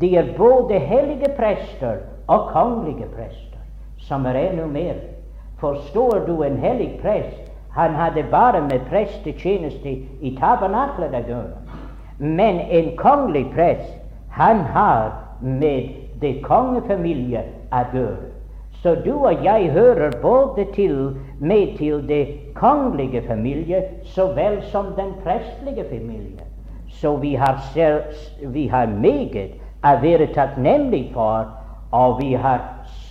[0.00, 3.58] De er både hellige prester og kongelige prester
[3.98, 4.94] som er enda mer.
[5.60, 7.52] Forstår du en hellig prest?
[7.70, 11.78] Han hadde bare med prestetjeneste i tabernaklet å gjøre.
[12.18, 13.92] Men en kongelig prest,
[14.30, 18.30] han har med det kongefamilie å gjøre.
[18.82, 22.24] Så du og jeg hører både til, med til det
[22.56, 26.46] kongelige familie så vel som den prestlige familie.
[26.88, 28.02] Så vi har, selv,
[28.52, 31.48] vi har meget å være takknemlig for,
[31.92, 32.62] og vi har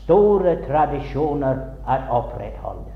[0.03, 2.93] store tradisjoner å opprettholde.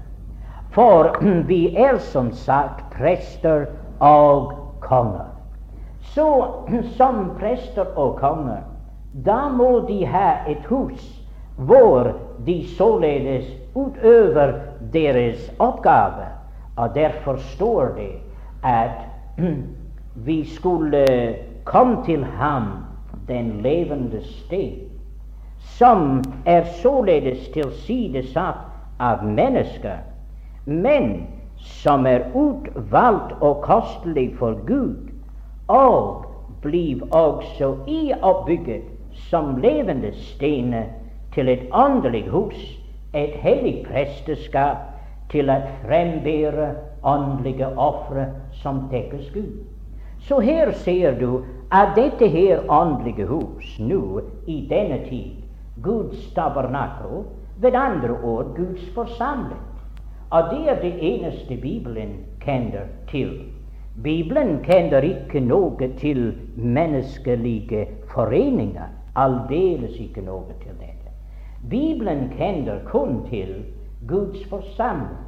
[0.74, 1.14] For
[1.50, 3.68] vi er som sagt prester
[4.00, 4.54] og
[4.86, 5.30] konger.
[6.14, 6.30] Så
[6.98, 8.64] som prester og konger,
[9.14, 11.04] da må de ha et hus
[11.56, 13.46] hvor de således
[13.78, 14.56] utøver
[14.94, 16.26] deres oppgave.
[16.78, 18.14] Og derfor står det
[18.64, 19.06] at
[20.28, 21.06] vi skulle
[21.64, 22.83] komme til ham,
[23.28, 24.80] den levende sten,
[25.60, 28.66] som er således tilsidesatt
[29.00, 29.98] av mennesker,
[30.66, 35.10] men som er utvalgt og kostelig for Gud,
[35.68, 36.26] og
[36.62, 38.84] blir også i oppbygget
[39.30, 40.92] som levende stener
[41.34, 42.80] til et åndelig hus,
[43.14, 44.90] et hellig presteskap,
[45.32, 46.68] til å frembære
[47.04, 48.28] åndelige ofre
[48.62, 49.64] som dekkes Gud.
[50.20, 55.42] Så her ser du at dette her åndelige hus nå i denne tid,
[55.82, 57.24] Guds tabernakel,
[57.58, 59.62] ved andre ord Guds forsamling.
[60.30, 63.42] Og det er det eneste Bibelen kjenner til.
[64.04, 68.90] Bibelen kjenner ikke noe til menneskelige foreninger.
[69.16, 71.14] Aldeles ikke noe til dette.
[71.70, 73.64] Bibelen kjenner kun til
[74.08, 75.22] Guds forsamling.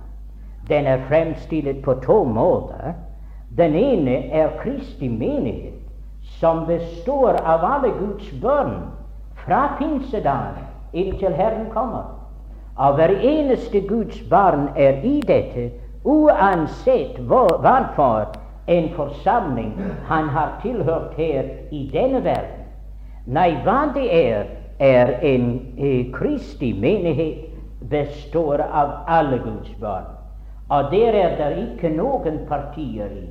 [0.70, 2.94] Den er fremstilt på to måter.
[3.58, 5.85] Den ene er Kristi menighet,
[6.40, 8.76] som består av alle Guds børn
[9.46, 12.04] fra pinsedagen inntil Herren kommer.
[12.76, 15.70] Og hver eneste Guds barn er i dette,
[16.04, 18.36] uansett hvorfor
[18.68, 19.74] en forsamling
[20.08, 22.66] han har tilhørt her i denne verden.
[23.26, 24.46] Nei, hva det er,
[24.80, 27.48] er en eh, Kristi menighet
[27.90, 30.12] består av alle Guds barn.
[30.70, 33.28] Og der er det ikke noen partier i.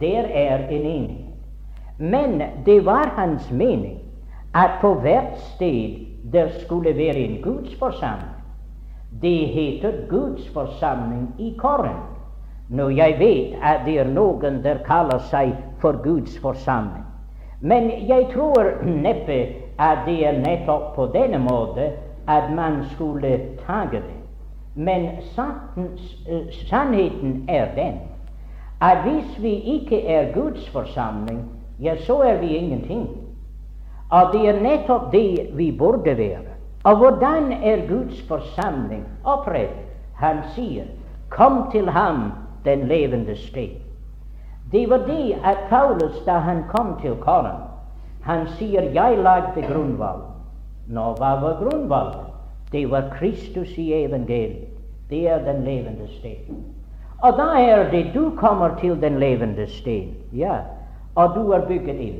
[0.00, 1.27] Der er en enighet.
[1.98, 3.98] Men det var hans mening
[4.54, 8.34] at på hvert sted der skulle være en gudsforsamling.
[9.22, 11.96] Det heter gudsforsamling i korren.
[12.68, 17.04] Nå, jeg vet at det er noen der kaller seg for gudsforsamling.
[17.60, 19.38] Men jeg tror neppe
[19.78, 21.90] at det er nettopp på denne måte
[22.28, 24.18] at man skulle tage det.
[24.74, 25.08] Men
[26.68, 27.98] sannheten er den
[28.80, 33.08] at hvis vi ikke er Guds forsamling, ja, så er vi ingenting.
[34.10, 36.54] Og det er nettopp det vi burde være.
[36.84, 39.84] Og hvordan er Guds forsamling opprettet?
[40.14, 40.84] Han sier,
[41.30, 42.32] 'Kom til ham
[42.64, 43.82] den levende sted'.
[44.72, 47.60] Det var det at Paulus, da han kom til Koran,
[48.22, 50.28] han sier 'Jeg lagde grunnvalg'.
[50.88, 52.26] Nå, hva var grunnvalget?
[52.72, 54.68] Det var Kristus i evangeliet.
[55.10, 56.54] Det er den levende sted.
[57.22, 60.08] Og da er det du kommer til den levende sted.
[60.32, 60.56] ja,
[61.18, 62.18] og du er bygget inn.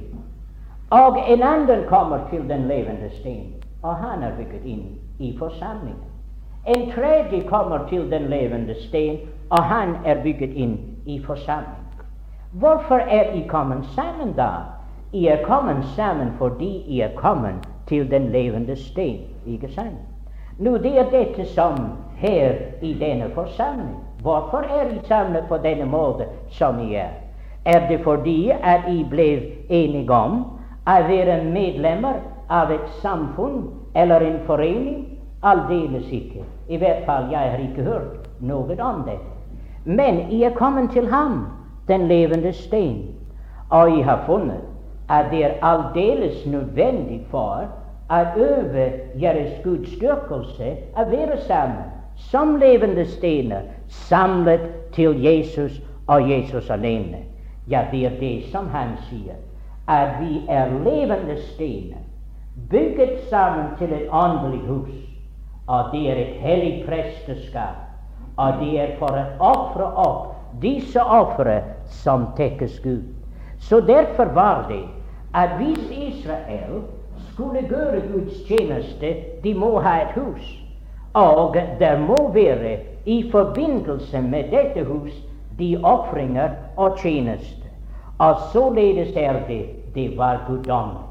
[0.91, 4.87] Og en annen kommer til den levende stein, og han er bygget inn
[5.19, 6.03] i forsamlingen.
[6.67, 10.75] En tredje kommer til den levende stein, og han er bygget inn
[11.07, 11.87] i forsamling.
[12.53, 14.51] Hvorfor er I kommet sammen da?
[15.13, 19.21] I er kommet sammen fordi I er kommet til den levende stein.
[19.47, 20.03] Ikke sant?
[20.59, 21.79] Nå, det er dette som
[22.17, 23.97] her i denne forsamling.
[24.23, 27.28] Hvorfor er I samlet på denne måte som I er?
[27.65, 29.29] Er det fordi at I ble
[29.69, 30.41] enige om
[30.87, 35.05] å være medlemmer av et samfunn eller en forening?
[35.43, 36.43] Aldeles ikke.
[36.69, 39.19] I hvert fall, jeg har ikke hørt noe om det.
[39.85, 41.47] Men jeg er kommet til ham,
[41.89, 43.07] den levende sten,
[43.71, 44.65] og jeg har funnet
[45.09, 47.69] at det er aldeles nødvendig for
[48.11, 48.91] å øve
[49.21, 57.28] deres gudsdyrkelse å være sammen som levende stener, samlet til Jesus og Jesus alene.
[57.69, 59.37] Ja, det er det som han sier,
[59.89, 62.01] at vi er levende stener,
[62.71, 64.97] bygget sammen til et åndelig hus,
[65.67, 67.89] og det er et hellig presteskap
[68.39, 71.59] og det er for å ofre opp disse ofre
[72.03, 73.03] som tekkes Gud.
[73.59, 74.85] Så derfor var det
[75.35, 76.85] at hvis Israel
[77.33, 79.11] skulle gjøre Guds tjeneste,
[79.43, 80.47] de må ha et hus.
[81.19, 82.77] Og det må være
[83.11, 85.15] i forbindelse med dette hus
[85.59, 87.58] de ofringer og tjeneste.
[88.19, 91.05] Og således er det det var guddommelig.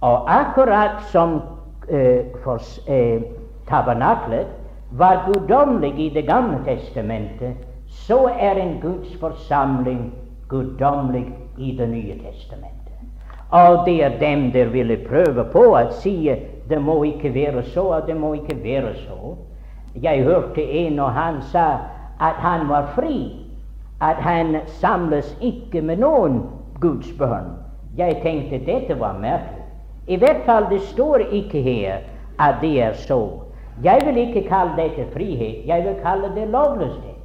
[0.00, 1.40] Og akkurat som
[1.88, 3.22] eh, for eh,
[3.68, 4.46] tabernaklet
[4.90, 7.54] var guddommelig i Det gamle testamentet,
[7.86, 10.14] så er en Guds forsamling
[10.48, 11.26] guddommelig
[11.58, 12.76] i Det nye testamentet.
[13.50, 16.30] Og det er dem der ville prøve på å si
[16.68, 19.36] det må ikke være så, og det må ikke være så.
[20.02, 21.66] Jeg hørte en, og han sa
[22.20, 23.39] at han var fri,
[24.00, 26.42] at han samles ikke med noen
[26.80, 27.52] Guds barn.
[27.96, 29.64] Jeg tenkte dette var merkelig.
[30.06, 32.00] I hvert fall det står ikke her
[32.38, 33.20] at det er så.
[33.84, 37.20] Jeg vil ikke kalle dette frihet, jeg vil kalle det lovløshet.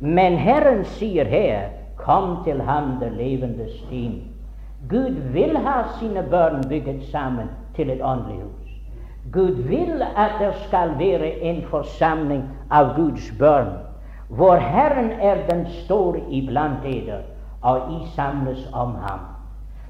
[0.00, 4.22] Men Herren sier her, kom til ham det levende stim.
[4.88, 8.70] Gud vil ha sine barn bygget sammen til et åndelig hus.
[9.32, 13.76] Gud vil at det skal være en forsamling av Guds barn,
[14.30, 17.18] hvor Herren er den store iblant eder,
[17.62, 19.18] og I samles om ham.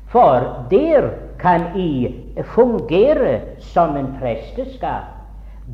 [0.07, 5.03] For der kan I fungere som en presteskap.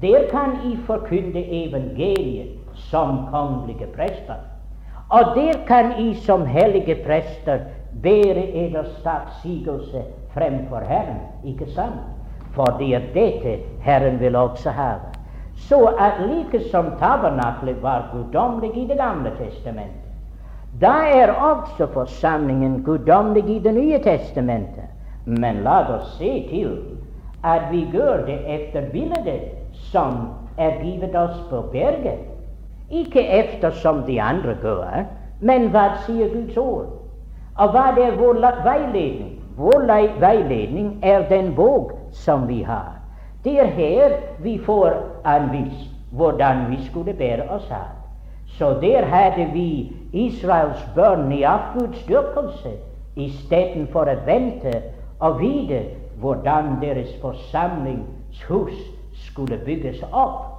[0.02, 4.34] Der kan I forkynne evangeliet som kongelige prester.
[5.08, 7.58] Og der kan I som hellige prester
[8.02, 10.02] bære eders takksigelse
[10.34, 11.20] fremfor Herren.
[11.44, 12.00] Ikke sant?
[12.52, 14.92] For det er dette Herren vil også ha.
[15.56, 20.02] Så at like som tabernaklet var guddommelig i Det gamle testamentet,
[20.80, 24.84] da er også forsamlingen guddommelig i Det nye testamentet.
[25.24, 26.78] Men la oss se til
[27.44, 29.40] at vi gjør det etter bildet
[29.72, 30.28] som
[30.58, 32.20] er givet oss på berget.
[32.90, 35.04] Ikke efter som de andre gjør,
[35.40, 36.92] men hva sier Guds ord?
[37.56, 39.32] Og hva er vår veiledning?
[39.56, 39.86] Vår
[40.20, 42.92] veiledning er den våg som vi har.
[43.44, 44.94] Det er her vi får
[45.26, 47.92] anvist hvordan vi skulle bære oss ad.
[48.46, 52.76] Så der hadde vi Israels børn i avgudsdyrkelse
[53.16, 54.72] istedenfor å vente
[55.20, 55.82] og vite
[56.20, 58.78] hvordan deres forsamlingshus
[59.26, 60.52] skulle bygges opp.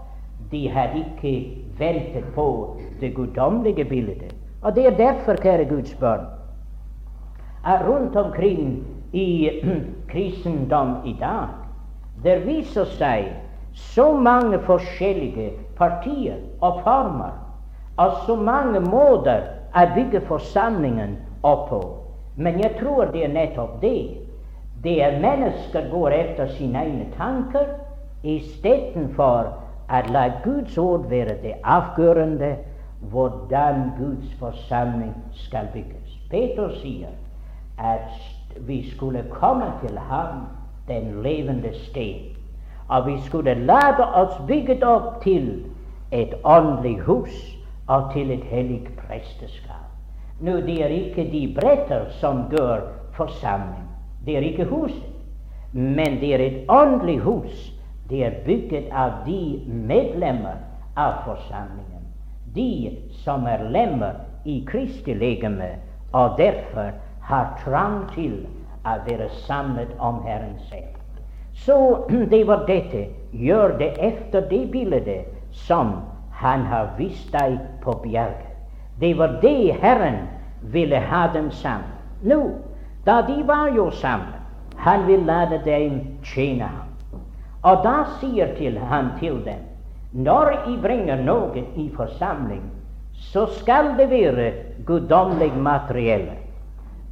[0.51, 1.33] De hadde ikke
[1.79, 4.35] ventet på det guddommelige bildet.
[4.61, 6.25] Og det er derfor, kjære Guds barn,
[7.65, 9.49] at rundt omkring i
[10.11, 11.47] kristendom i dag
[12.23, 13.27] det viser seg
[13.77, 17.35] så mange forskjellige partier og former
[17.97, 19.45] og så mange måter
[19.77, 21.81] å bygge forsamlingen opp på.
[22.37, 24.17] Men jeg tror det er nettopp det.
[24.83, 27.71] Det er mennesker går etter sine egne tanker
[28.27, 29.49] istedenfor
[29.89, 32.53] å la Guds ord være det avgjørende
[33.09, 35.15] hvordan Guds forsamling
[35.47, 36.17] skal bygges.
[36.29, 37.13] Peter sier
[37.77, 40.47] at vi skulle komme til ham,
[40.87, 42.36] den levende sten,
[42.87, 45.65] og vi skulle lade oss bygget opp til
[46.11, 47.35] et åndelig hus
[47.87, 49.83] og til et hellig presteskap.
[50.39, 52.85] Nå, det er ikke de bretter som gjør
[53.17, 53.87] forsamling.
[54.25, 55.13] Det er ikke huset.
[55.73, 57.73] Men det er et åndelig hus.
[58.09, 60.61] Det er bygget av de medlemmer
[60.95, 62.05] av forsamlingen.
[62.55, 65.75] De som er lemmer i Kristi legeme,
[66.13, 68.45] og derfor har trang til
[68.87, 70.96] å være samlet om Herren selv.
[71.65, 73.07] Så det var dette.
[73.31, 75.95] Gjør det efter det bildet som
[76.31, 78.53] han har vist deg på bjerget.
[78.99, 80.27] Det var det Herren
[80.61, 81.93] ville ha dem sammen.
[82.21, 82.39] Nå,
[83.05, 84.33] da de var jo sammen,
[84.75, 87.21] han vil lade dem tjene ham.
[87.61, 89.67] Og da sier til han til dem
[90.17, 92.63] når I bringer noe i forsamling,
[93.31, 94.51] så skal det være
[94.87, 96.29] guddommelig materiell.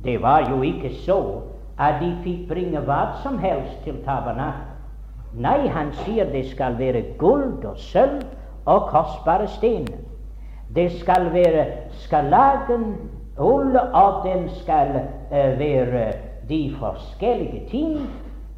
[0.04, 1.20] Det var jo ikke så
[1.78, 4.72] at de fikk bringe hva som helst til tabernakelet.
[5.36, 8.22] Nei, han sier det skal være gull og sølv
[8.72, 9.98] og kostbare stener.
[10.76, 11.66] Det skal være
[12.06, 12.86] skarlagen,
[13.38, 16.14] ull, og den skal uh, være
[16.50, 18.08] de forskjellige ting.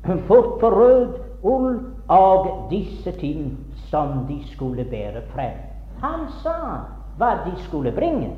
[0.29, 3.57] Fort på rød ull og disse ting
[3.89, 5.57] som de skulle bære frem.
[6.03, 6.85] Han sa
[7.17, 8.29] hva de skulle bringe,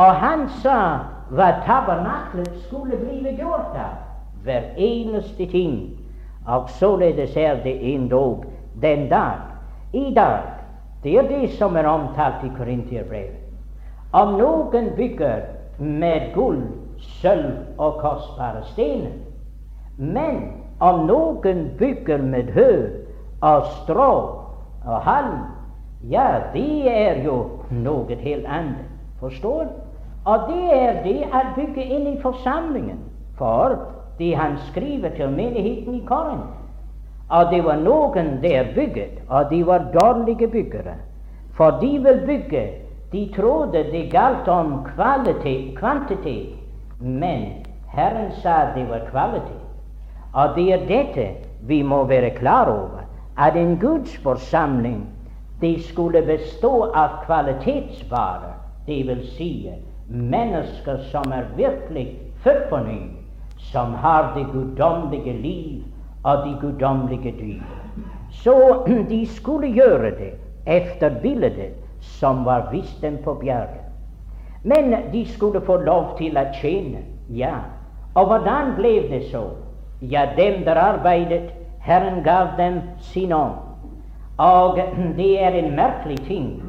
[0.00, 0.78] og han sa
[1.30, 3.98] hva tabernaklet skulle bli gjort av.
[4.44, 5.74] Hver eneste ting.
[6.48, 8.44] Og således er det endog
[8.82, 9.44] den dag.
[9.92, 10.40] I dag
[11.02, 13.36] det er det som er omtalt i Korinterbrevet.
[14.12, 15.42] Om noen bygger
[15.78, 16.62] med gull,
[17.20, 19.12] sølv og kostbare stener,
[19.96, 20.40] men
[20.80, 22.72] om noen bygger med hø
[23.40, 24.12] og strå
[24.84, 25.44] og halm,
[26.10, 27.36] ja, det er jo
[27.70, 28.88] noe helt annet.
[29.20, 29.68] Forstår?
[30.24, 32.98] Og det er det å bygge inn i forsamlingen.
[33.38, 33.78] For
[34.18, 36.56] det han skriver til menigheten i Korint
[37.30, 40.96] at det var noen der bygget, og de var dårlige byggere.
[41.54, 42.64] For de vil bygge
[43.12, 46.54] De trodde det galt om kvalitet, kvantitet,
[47.00, 49.64] men Herren sa det var kvalitet.
[50.32, 51.26] Og det er dette
[51.66, 53.02] vi må være klar over,
[53.36, 55.08] at en Guds forsamling
[55.60, 58.54] de skulle bestå av kvalitetsvarer,
[58.86, 59.50] det vil si
[60.10, 63.00] mennesker som er virkelig født på ny,
[63.58, 65.82] som har det guddommelige liv
[66.22, 67.62] og de guddommelige dyr.
[68.30, 70.32] Så de skulle gjøre det
[70.66, 73.80] efter bildet som var vist dem på bjerget.
[74.62, 77.54] Men de skulle få lov til å tjene, ja.
[78.14, 79.46] Og hvordan ble det så?
[80.00, 83.56] Ja, dem der arbeidet, Herren gav dem sin ånd.
[84.38, 84.78] Og
[85.18, 86.62] det er en merkelig ting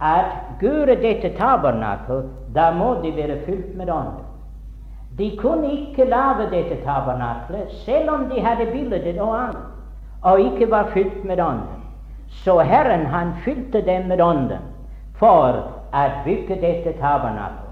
[0.00, 4.24] at gjøre dette tabernakel, da må de være fylt med ånden.
[5.18, 9.64] De kunne ikke lage dette tabernaklet selv om de hadde bildet og alt,
[10.22, 11.84] og ikke var fylt med ånden.
[12.28, 14.62] Så Herren han fylte dem med ånden
[15.18, 15.58] for
[15.92, 17.64] å bygge dette tabernaklet.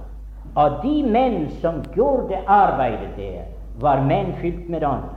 [0.56, 3.44] Og de menn som gjorde arbeidet der,
[3.78, 5.12] var menn fylt med ånden.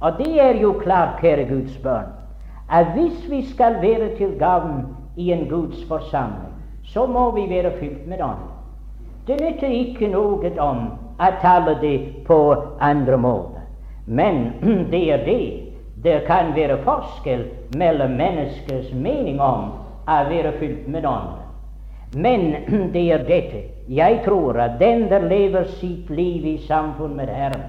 [0.00, 2.12] Og det er jo klart, kjære Guds barn,
[2.68, 4.84] at hvis vi skal være til gavn
[5.16, 6.45] i en Guds forsamling,
[6.92, 8.52] så må vi være fylt med ånden.
[9.26, 10.82] Det nytter ikke noe om
[11.18, 12.38] å tale det på
[12.80, 13.64] andre måter.
[14.06, 14.52] Men
[14.92, 15.62] det er det.
[16.02, 19.72] Det kan være forskjell mellom menneskers mening om
[20.06, 21.42] å være fylt med ånden.
[22.14, 22.46] Men
[22.94, 23.64] det er dette.
[23.88, 27.66] Jeg tror at den der lever sitt liv i samfunn med Herren,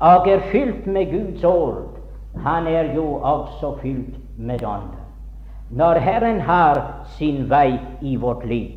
[0.00, 1.98] og er fylt med Guds ord,
[2.44, 4.99] han er jo også fylt med ånden.
[5.70, 6.80] Når Herren har
[7.18, 8.70] sin vei i vårt liv,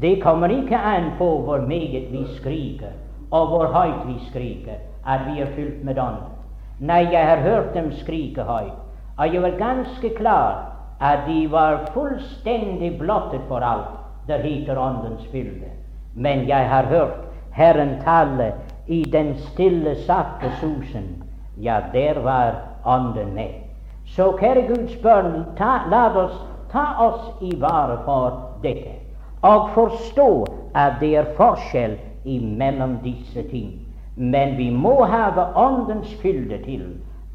[0.00, 2.92] det kommer ikke an på hvor meget vi skriker,
[3.30, 6.30] og hvor høyt vi skriker, at vi er fylt med ånden.
[6.78, 8.78] Nei, jeg har hørt dem skrike høyt,
[9.18, 13.96] og jeg var ganske klar at de var fullstendig blottet for alt
[14.28, 15.70] der heter Åndens fylde.
[16.14, 18.52] Men jeg har hørt Herren tale
[18.86, 21.22] i den stille, sakte susen.
[21.62, 23.65] Ja, der var Ånden med.
[24.06, 25.44] Så kjære Guds barn,
[25.90, 26.38] la oss
[26.72, 29.06] ta oss i vare for dette
[29.42, 33.74] og forstå at det er forskjell imellom disse ting.
[34.16, 36.86] Men vi må ha Åndens fylde til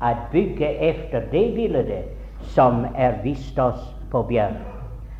[0.01, 4.67] å bygge efter det bildet som er vist oss på bjerget.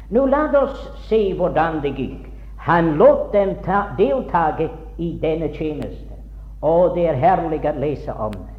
[0.10, 2.26] Nå la oss se hvordan det gikk.
[2.66, 6.18] Han lot dem ta, deltage i denne tjeneste,
[6.62, 8.51] og det er herlig å lese om det.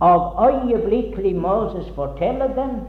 [0.00, 2.80] Og øyeblikkelig Moses forteller dem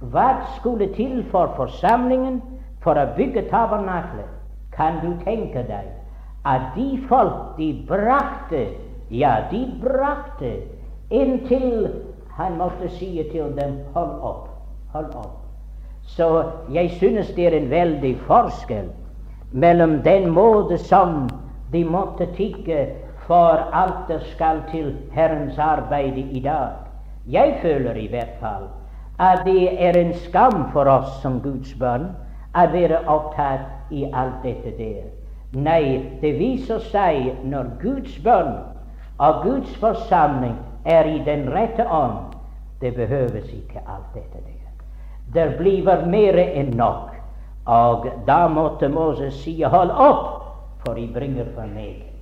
[0.00, 2.42] hva skulle til for forsamlingen
[2.80, 4.28] for å bygge tabernaklet.
[4.76, 5.92] Kan du tenke deg
[6.44, 8.66] at de folk de brakte
[9.10, 10.50] Ja, de brakte
[11.10, 11.88] inntil
[12.36, 14.48] han måtte si til dem hold opp,
[14.92, 15.36] hold opp.
[16.02, 18.88] Så jeg synes det er en veldig forskjell
[19.52, 21.28] mellom den måte som
[21.72, 22.86] de måtte tigge
[23.26, 26.70] for alt det skal til Herrens arbeid i dag.
[27.26, 28.68] Jeg føler i hvert fall
[29.18, 32.10] at det er en skam for oss som Guds barn
[32.54, 35.06] å være opptatt i alt dette der.
[35.54, 38.56] Nei, det viser seg når Guds bønn
[39.22, 42.34] og Guds forsamling er i den rette ånd,
[42.80, 44.64] det behøves ikke alt dette der.
[45.34, 47.14] Det blir mer enn nok.
[47.66, 50.26] Og da måtte Moses si hold opp,
[50.84, 52.13] for de bringer for meget.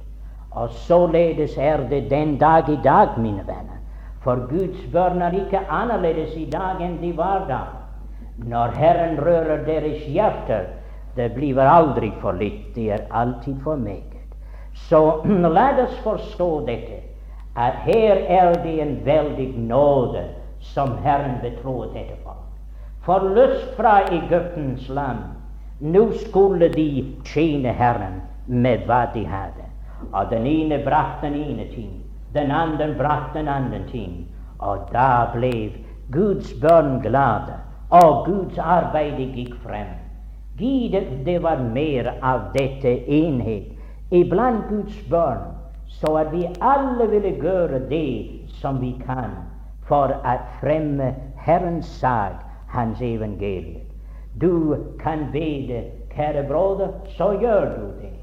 [0.55, 3.78] Og således er det den dag i dag, mine venner.
[4.20, 7.62] For Guds børn er ikke annerledes i dag enn de var da.
[8.36, 10.68] Når Herren rører deres hjerter,
[11.16, 14.20] det blir aldri for litt, det er alltid for meget.
[14.74, 15.22] Så
[15.57, 17.00] la oss forstå dette,
[17.57, 20.24] at her er det en veldig nåde
[20.61, 22.38] som Herren betror dette folk.
[23.03, 25.18] Forløst fra Egyptens land,
[25.80, 26.88] nå skulle de
[27.26, 29.72] tjene Herren med hva de hadde.
[30.12, 31.92] Og den ene brakte den ene ting,
[32.34, 34.26] den andre brakte den andre ting.
[34.59, 35.72] Og da ble
[36.12, 37.59] Guds børn glade
[37.92, 39.94] og Guds arbeid gikk frem.
[40.59, 40.94] Gid
[41.24, 43.72] det var mer av dette enhet
[44.12, 45.44] iblant Guds barn,
[45.88, 49.32] så at vi alle ville gjøre det som vi kan
[49.88, 52.40] for å fremme Herrens sak,
[52.72, 53.84] Hans evangelium.
[54.40, 55.82] Du kan bede,
[56.14, 58.14] kjære broder, så gjør du det.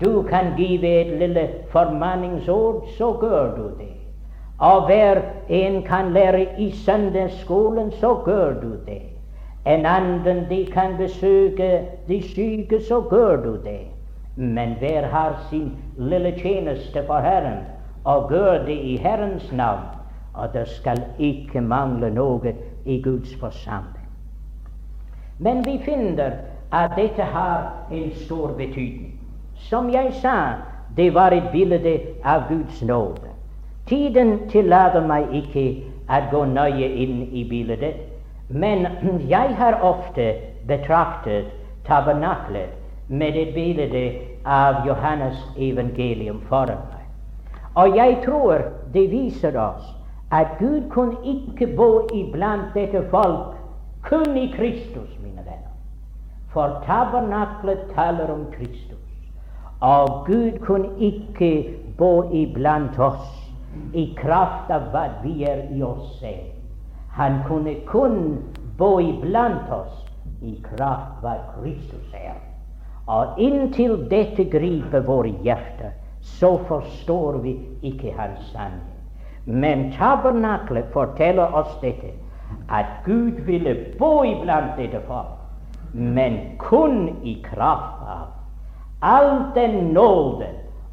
[0.00, 3.96] Du kan give et lille formaningsord, så gjør du det.
[4.58, 9.02] Og hver en kan lære i søndagsskolen, så gjør du det.
[9.66, 13.80] En annen de kan besøke de syke, så gjør du det.
[14.36, 17.58] Men hver har sin lille tjeneste for Herren,
[18.04, 19.84] og gjør det i Herrens navn.
[20.34, 24.08] Og det skal ikke mangle noe i Guds forsamling.
[25.38, 26.30] Men vi finner
[26.72, 29.09] at dette har en stor betydning.
[29.68, 30.36] Som jeg sa,
[30.96, 33.30] det var et bilde av Guds nåde.
[33.86, 35.64] Tiden tillater meg ikke
[36.10, 37.96] å gå nøye inn i bildet,
[38.48, 38.86] men
[39.34, 40.32] jeg har ofte
[40.66, 41.50] betraktet
[41.86, 42.76] tabernaklet
[43.08, 44.04] med et bilde
[44.46, 47.06] av Johannes evangelium foran meg.
[47.74, 48.62] Og jeg tror
[48.94, 49.86] det viser oss
[50.30, 53.56] at Gud kunne ikke bo iblant dette folk
[54.06, 55.74] kun i Kristus, mine venner.
[56.54, 58.99] For tabernaklet taler om Kristus.
[59.80, 63.28] Og Gud kunne ikke bo iblant oss
[63.94, 66.50] i kraft av hva vi er i oss selv.
[67.16, 68.42] Han kunne kun
[68.78, 70.04] bo iblant oss
[70.42, 72.36] i kraft av hva Kristus er.
[73.10, 78.98] Og inntil dette griper våre hjerter, så forstår vi ikke Hans sannhet.
[79.46, 82.12] Men tabernaklet forteller oss dette,
[82.68, 85.40] at Gud ville bo iblant dette folk,
[85.92, 88.28] men kun i kraft av
[89.02, 90.48] all den nåde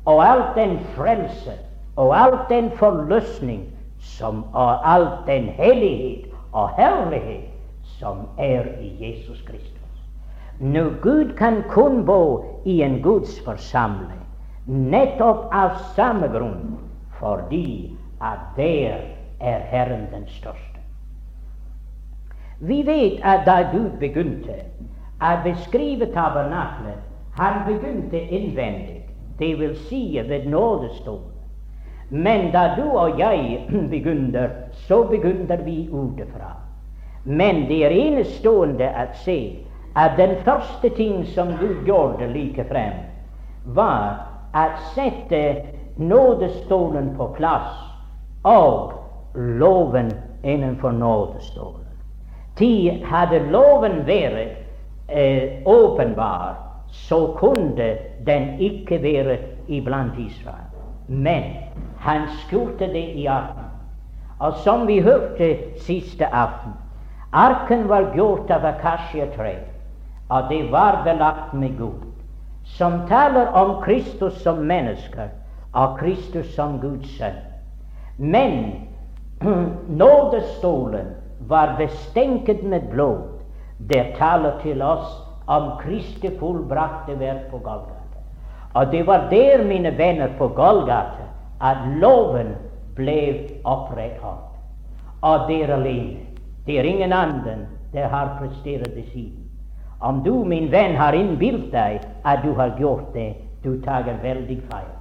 [0.06, 1.58] og all den frelse
[1.96, 3.64] og all den forløsning
[4.00, 7.50] som, og all den hellighet og herlighet
[7.84, 9.74] som er i Jesus Kristus.
[10.60, 14.28] Nå, Gud kan kun bo i en Guds forsamling
[14.68, 16.76] nettopp av samme grunn,
[17.20, 19.00] fordi at der
[19.40, 20.82] er Herren den største.
[22.60, 24.58] Vi vet at da Gud begynte
[25.22, 27.00] å beskrive tabernaklet,
[27.38, 29.04] han begynte innvendig,
[29.40, 29.88] dvs.
[29.90, 31.34] Si ved nådestolen.
[32.10, 36.56] Men da du og jeg begynner, så begynner vi utefra.
[37.24, 39.40] Men det er enestående å se
[39.98, 43.02] at den første ting som Gud gjorde like frem,
[43.66, 44.22] var
[44.56, 45.42] å sette
[45.98, 47.74] nådestolen på plass
[48.48, 48.94] og
[49.36, 50.14] loven
[50.44, 51.84] innenfor nådestolen.
[52.58, 54.64] Tid hadde loven vært
[55.10, 56.67] eh, åpenbar,
[56.98, 57.96] så kunne
[58.26, 59.38] den ikke være
[59.68, 60.68] iblant Israel.
[61.08, 61.44] Men
[62.00, 63.64] han skjulte det i arken.
[64.40, 66.74] Og som vi hørte siste aften,
[67.34, 69.56] arken var gjort av akasjetre,
[70.30, 72.04] og det var belagt med Gud,
[72.64, 75.30] som taler om Kristus som menneske
[75.74, 77.40] og Kristus som Guds sønn.
[78.18, 78.74] Men
[80.02, 81.14] nådestolen
[81.48, 83.40] var bestenket med blod.
[83.78, 88.22] Det taler til oss om Kristi fullbrakte verk på Golgata.
[88.74, 91.28] Og det var der, mine venner, på Golgata,
[91.62, 92.54] at loven
[92.96, 94.54] ble opprettholdt.
[95.22, 96.20] Og der alene.
[96.66, 97.56] Det er ingen andre
[97.94, 99.48] der har prestert det siden.
[100.00, 103.34] Om du, min venn, har innbilt deg at du har gjort det,
[103.64, 104.94] du tar veldig feil.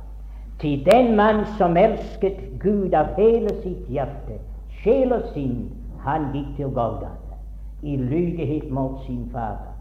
[0.61, 4.39] Til den mann som elsket Gud av hele sitt hjerte,
[4.81, 5.67] sjel og sinn,
[6.01, 7.37] han gikk til Golgata
[7.83, 9.76] i lydighet mot sin Fader.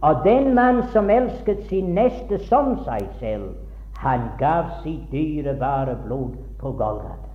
[0.00, 3.54] Og den mann som elsket sin neste som seg selv,
[3.96, 7.32] han gav sitt dyrebare blod på Golgata.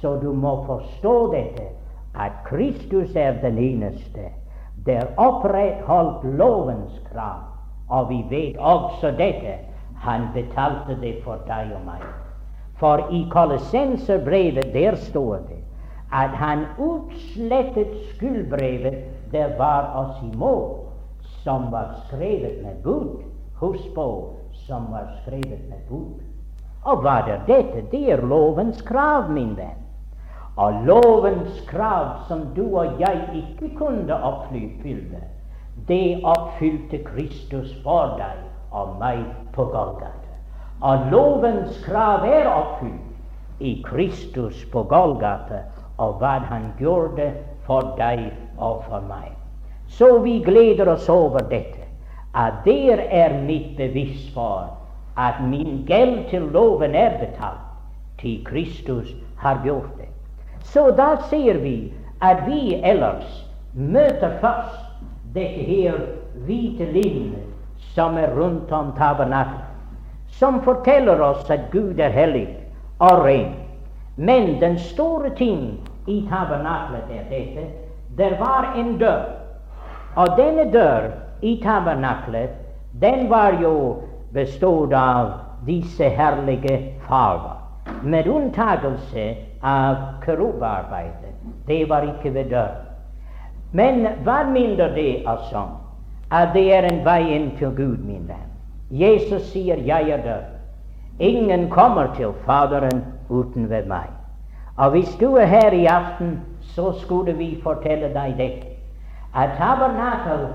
[0.00, 1.66] Så du må forstå dette,
[2.14, 4.30] at Kristus er den eneste.
[4.86, 7.42] Der opprettholdt lovens krav.
[7.88, 9.58] Og vi vet også dette.
[9.98, 12.02] Han betalte det for deg og meg.
[12.78, 15.62] For i Kolossenserbrevet der står det
[16.12, 18.94] at han utslettet skyldbrevet
[19.32, 20.85] der var oss imot
[21.46, 23.22] som var skrevet med bud.
[23.60, 24.34] Husk på
[24.66, 26.18] som var skrevet med bud.
[26.82, 27.84] Og hva er dette?
[27.90, 29.78] Det er lovens krav, min venn.
[30.58, 35.22] Og lovens krav som du og jeg ikke kunne oppfylle,
[35.86, 38.42] det oppfylte Kristus for deg
[38.74, 39.22] og meg
[39.54, 40.34] på Golgata.
[40.82, 45.62] Og lovens krav er oppfylt i Kristus på Golgata
[46.02, 47.30] og hva han gjorde
[47.68, 49.35] for deg og for meg.
[49.88, 51.86] Så vi gleder oss over dette,
[52.34, 54.76] at der er mitt bevisst for
[55.16, 57.62] at min gjeld til loven er betalt,
[58.20, 60.08] til Kristus har gjort det.
[60.64, 64.82] Så da ser vi at vi ellers møter først
[65.34, 66.00] dette her
[66.46, 67.44] hvite linnet
[67.94, 69.64] som er rundt om tabernaklet,
[70.28, 72.48] som forteller oss at Gud er hellig
[72.98, 73.54] og ren.
[74.16, 77.66] Men den store ting i tabernaklet er dette.
[78.16, 79.35] Det var en dør
[80.16, 81.10] og denne dør
[81.42, 82.50] i tabernaklet,
[83.00, 84.02] den var jo
[84.32, 85.32] bestått av
[85.66, 87.60] disse herlige farger,
[88.02, 89.26] med unntagelse
[89.62, 91.34] av kerubarbeidet.
[91.66, 92.74] Det var ikke ved dør.
[93.72, 95.66] Men hva mindre det altså?
[96.30, 98.50] At det er en vei inn til Gud, min venn.
[98.90, 100.56] Jesus sier 'Jeg er død'.
[101.18, 104.08] Ingen kommer til Faderen uten ved meg.
[104.76, 108.75] Og hvis du er her i aften, så skulle vi fortelle deg dette
[109.34, 110.48] at tabernakel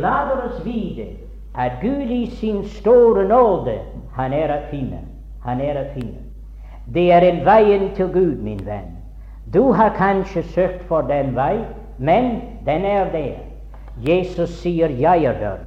[0.00, 1.06] lader oss vite
[1.54, 3.78] at Gud i sin store nåde
[4.14, 5.00] han er å finne.
[5.44, 6.22] Han er å finne.
[6.92, 8.96] Det er en veien til Gud, min venn.
[9.52, 11.64] Du har kanskje søkt for den vei,
[11.98, 13.38] men den er der.
[13.96, 15.64] Jesus sier 'Jeg er der',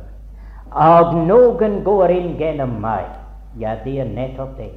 [0.72, 3.06] Og noen går inn gjennom meg.
[3.60, 4.72] Ja, det er nettopp det.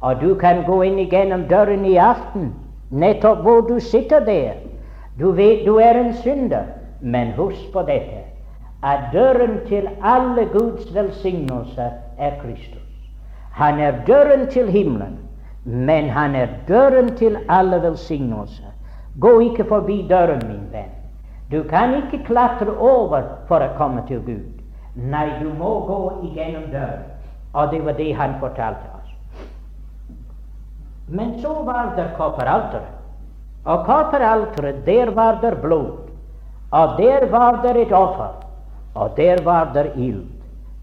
[0.00, 2.52] Og du kan gå inn gjennom døren i aften,
[2.90, 4.52] nettopp hvor du sitter der.
[5.18, 6.64] Du vet du er en synder.
[7.04, 8.22] Men husk på dette
[8.84, 12.80] at døren til alle Guds velsignelser er Kristus.
[13.52, 15.18] Han er døren til himmelen.
[15.64, 18.72] men han er døren til alle velsignelser.
[19.20, 20.90] Gå ikke forbi døren, min venn.
[21.50, 24.60] Du kan ikke klatre over for å komme til Gud.
[24.94, 27.08] Nei, du må gå igjennom døren.
[27.54, 29.14] Og det var det han fortalte oss.
[31.08, 32.92] Men så var det kopperalteret.
[33.64, 36.03] Og kopperalteret, der var det blod.
[36.74, 38.32] Og der var det et offer.
[38.94, 40.24] Og der var det ild.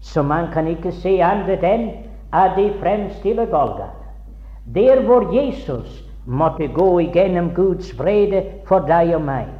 [0.00, 1.90] Så man kan ikke se annet enn
[2.32, 3.92] at de fremstiller Golgata.
[4.74, 9.50] Der hvor Jesus måtte gå igjennom Guds vrede for deg og meg.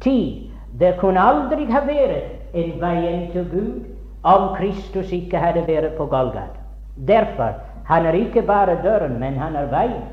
[0.00, 3.80] Ti, det kunne aldri ha vært en vei til Gud
[4.22, 6.60] om Kristus ikke hadde vært på Golgata.
[7.08, 7.56] Derfor
[7.88, 10.04] han er ikke bare døren, men han er veien.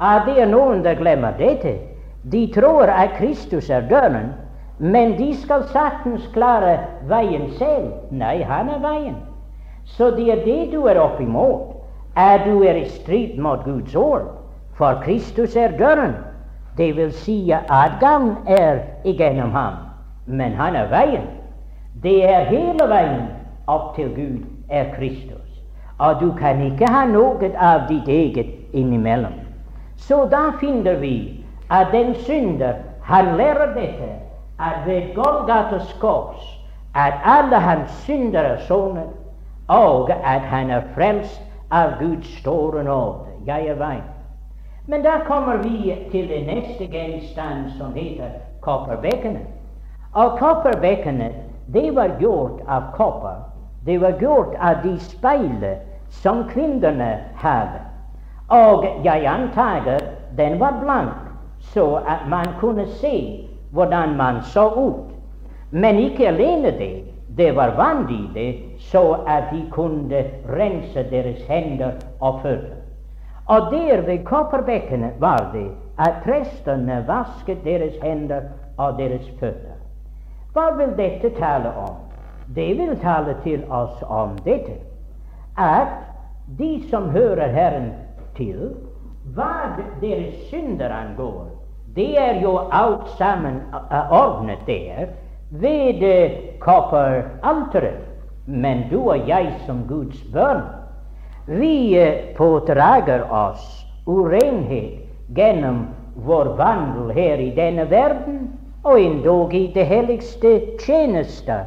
[0.00, 1.76] Ah, det er noen som glemmer dette.
[2.32, 4.32] De tror at Kristus er døren,
[4.80, 6.78] men de skal saktens klare
[7.08, 7.90] veien selv.
[8.10, 9.16] Nei, han er veien.
[9.84, 11.76] Så det er det du er opp imot
[12.16, 14.30] at du er i strid mot Guds ord.
[14.78, 16.14] For Kristus er døren.
[16.78, 19.76] Det vil si adgang er igjennom ham.
[20.26, 21.28] Men han er veien.
[22.02, 23.28] Det er hele veien
[23.68, 25.60] opp til Gud er Kristus.
[25.98, 29.36] Og du kan ikke ha noe av ditt eget innimellom.
[30.00, 34.08] Så da finner vi at den synder han lærer dette,
[34.60, 36.60] at ved Golgatas kors
[36.94, 39.08] at alle hans synder er sonet,
[39.68, 43.18] og at han er frelst av Guds store nåde.
[43.46, 44.02] Jeg er veien.
[44.86, 48.30] Men da kommer vi til det neste gjenstand, som heter
[48.60, 49.46] kopperbekkenet.
[50.12, 51.32] Og kopperbekkenet,
[51.72, 53.38] det var gjort av kopper.
[53.86, 55.76] Det var gjort av de speilene
[56.10, 57.80] som kvinnene hadde.
[58.48, 60.00] Og jeg antager
[60.36, 61.14] den var blank,
[61.60, 65.14] så at man kunne se hvordan man så ut.
[65.70, 67.04] Men ikke alene det.
[67.36, 67.96] Det var
[68.34, 72.76] det, så at de kunne rense deres hender og føtter.
[73.46, 78.40] Og der ved kopperbekkene var det at prestene vasket deres hender
[78.76, 79.78] og deres føtter.
[80.52, 81.96] Hva vil dette tale om?
[82.54, 84.78] Det vil tale til oss om dette
[85.58, 85.92] at
[86.58, 87.92] de som hører Herren
[88.36, 88.72] til,
[89.34, 91.49] hva deres synder angår,
[91.94, 93.60] det er jo alt sammen
[94.10, 95.06] ordnet der
[95.50, 96.02] ved
[96.60, 98.06] kopperalteret.
[98.46, 100.62] Men du og jeg som Guds barn,
[101.46, 105.02] vi eh, pådrager oss urenhet
[105.34, 108.48] gjennom vår vandel her i denne verden,
[108.84, 111.60] og endog i det helligste tjeneste.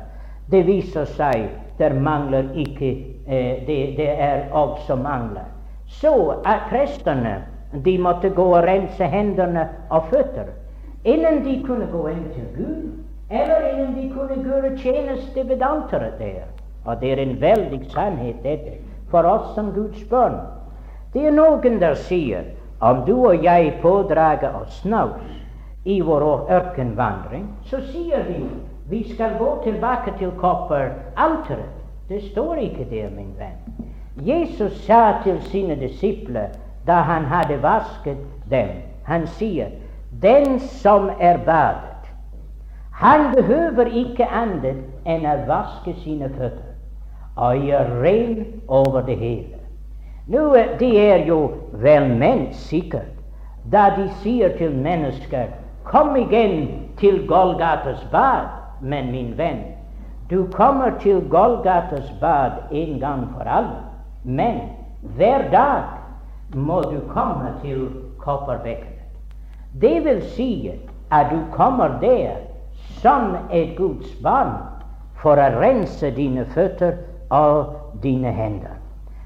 [0.51, 2.91] Det viser seg der mangler ikke
[3.27, 4.47] eh, det, det er
[4.87, 5.47] som mangler.
[5.87, 7.43] Så at prestene
[7.73, 10.51] de måtte gå og rense hendene og føtter
[11.03, 16.19] innen de kunne gå inn til Gud eller innen de kunne gjøre tjeneste ved alteret
[16.19, 16.43] der.
[16.85, 18.77] Og det er en veldig sannhet, dette,
[19.09, 20.37] for oss som Guds barn.
[21.13, 22.51] Det er noen der sier
[22.83, 25.23] om du og jeg pådrager oss snaus
[25.85, 28.43] i vår ørkenvandring, så sier vi
[28.89, 31.71] vi skal gå tilbake til kopperalteret.
[32.09, 33.59] Det står ikke der, min venn.
[34.27, 36.51] Jesus sa til sine disipler
[36.87, 38.19] da han hadde vasket
[38.49, 38.69] dem,
[39.03, 39.71] han sier,
[40.21, 41.93] den som er badet
[42.93, 46.69] han behøver ikke annet enn å vaske sine føtter
[47.35, 48.35] og gjøre ren
[48.67, 49.57] over det hele.
[50.27, 51.39] Nå, Det er jo
[51.73, 53.09] velment sikkert
[53.71, 55.47] da de sier til mennesker
[55.83, 58.47] Kom igjen til Golgatas bad.
[58.81, 59.59] Men min venn,
[60.29, 63.83] du kommer til Golgatas bad en gang for alle.
[64.23, 64.61] Men
[65.01, 65.83] hver dag
[66.55, 68.99] må du komme til kopperbekkenet.
[69.81, 70.71] Det vil si
[71.11, 72.35] at du kommer der
[73.01, 74.55] som et Guds barn
[75.21, 76.97] for å rense dine føtter
[77.33, 77.73] og
[78.03, 78.77] dine hender.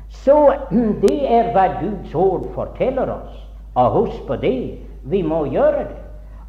[0.09, 0.53] Så
[1.01, 3.43] det er hva Guds ord forteller oss.
[3.75, 6.01] Og husk på det, vi må gjøre det.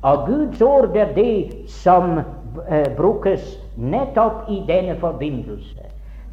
[0.03, 2.21] Og Guds ord er det som
[2.69, 5.89] eh, brukes nettopp i denne forbindelse.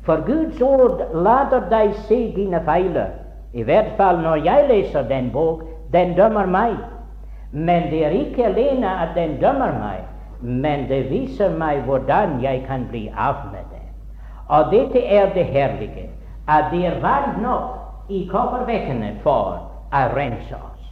[0.06, 3.25] For Guds ord later deg se dine feiler.
[3.56, 6.76] I hvert fall når jeg leser den bok, den dømmer meg.
[7.52, 10.04] Men det er ikke alene at den dømmer meg
[10.46, 13.82] men det viser meg hvordan jeg kan bli av med det.
[14.48, 16.10] Og dette er det herlige,
[16.48, 19.58] at det er varmt nok i kobbervekkene for
[19.90, 20.92] å rense oss.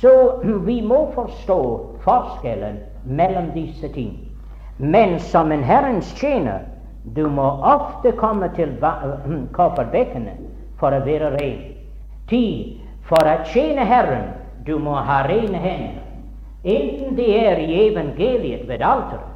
[0.00, 1.58] Så vi må forstå
[2.04, 4.14] forskjellen mellom disse ting.
[4.78, 6.64] Men som en Herrens tjener,
[7.16, 8.72] du må ofte komme til
[9.58, 10.38] kobbervekkene
[10.80, 11.73] for å være ren.
[12.28, 14.32] Ti, for å tjene Herren,
[14.64, 16.00] du må ha rene hender.
[16.64, 19.32] Enten det er i evangeliet ved alteret,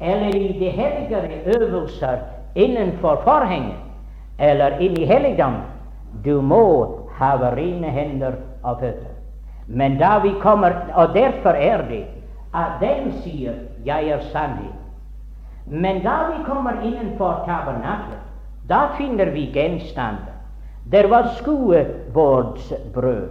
[0.00, 2.24] eller i de helligere øvelser
[2.54, 3.78] innenfor forhenget,
[4.38, 5.62] eller inn i helligdommen.
[6.24, 6.64] Du må
[7.18, 9.12] ha rene hender av føtter.
[9.66, 12.04] Men da vi kommer Og derfor er det
[12.54, 13.54] at den sier
[13.84, 14.84] 'jeg er sannhet'.
[15.66, 18.20] Men da vi kommer innenfor tabernaklet,
[18.68, 20.33] da finner vi gjenstander.
[20.92, 23.28] Der var skuebordsbrød,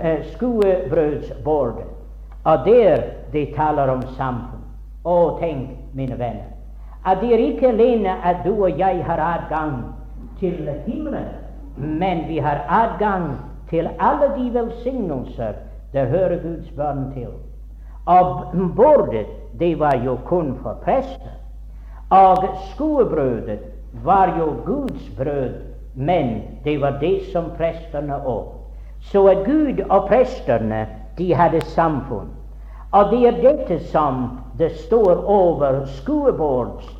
[0.00, 1.84] eh, skuebrødsbordet.
[2.44, 3.02] Og der
[3.32, 4.64] de taler om samfunn.
[5.04, 6.50] Å, tenk, mine venner,
[7.04, 9.84] at det er ikke alene at du og jeg har adgang
[10.40, 11.28] til himmelen,
[11.76, 13.30] men vi har adgang
[13.70, 15.54] til alle de velsignelser
[15.92, 17.30] det hører Guds barn til.
[18.06, 19.26] Og bordet,
[19.58, 21.34] det var jo kun for prester.
[22.10, 23.58] Og skuebrødet
[24.04, 25.54] var jo Guds brød,
[25.98, 28.44] men det var det som prestene òg.
[29.00, 30.86] Så at Gud og prestene,
[31.18, 32.28] de hadde samfunn.
[32.94, 36.94] Og det er dette som det står over skuebordsbrød.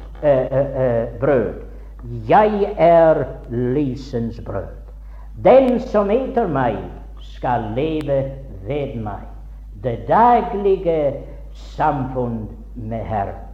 [1.22, 1.68] Uh, uh, uh.
[2.28, 4.66] Jeg er lysens brød.
[5.44, 6.76] Den som eter meg,
[7.22, 8.22] skal leve
[8.66, 9.26] ved meg.
[9.82, 11.14] Det daglige
[11.54, 13.44] samfunn med Herren.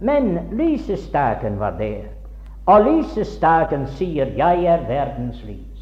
[0.00, 2.04] Men lysestaken var der,
[2.66, 5.74] og lysestaken sier 'Jeg er verdens lys'.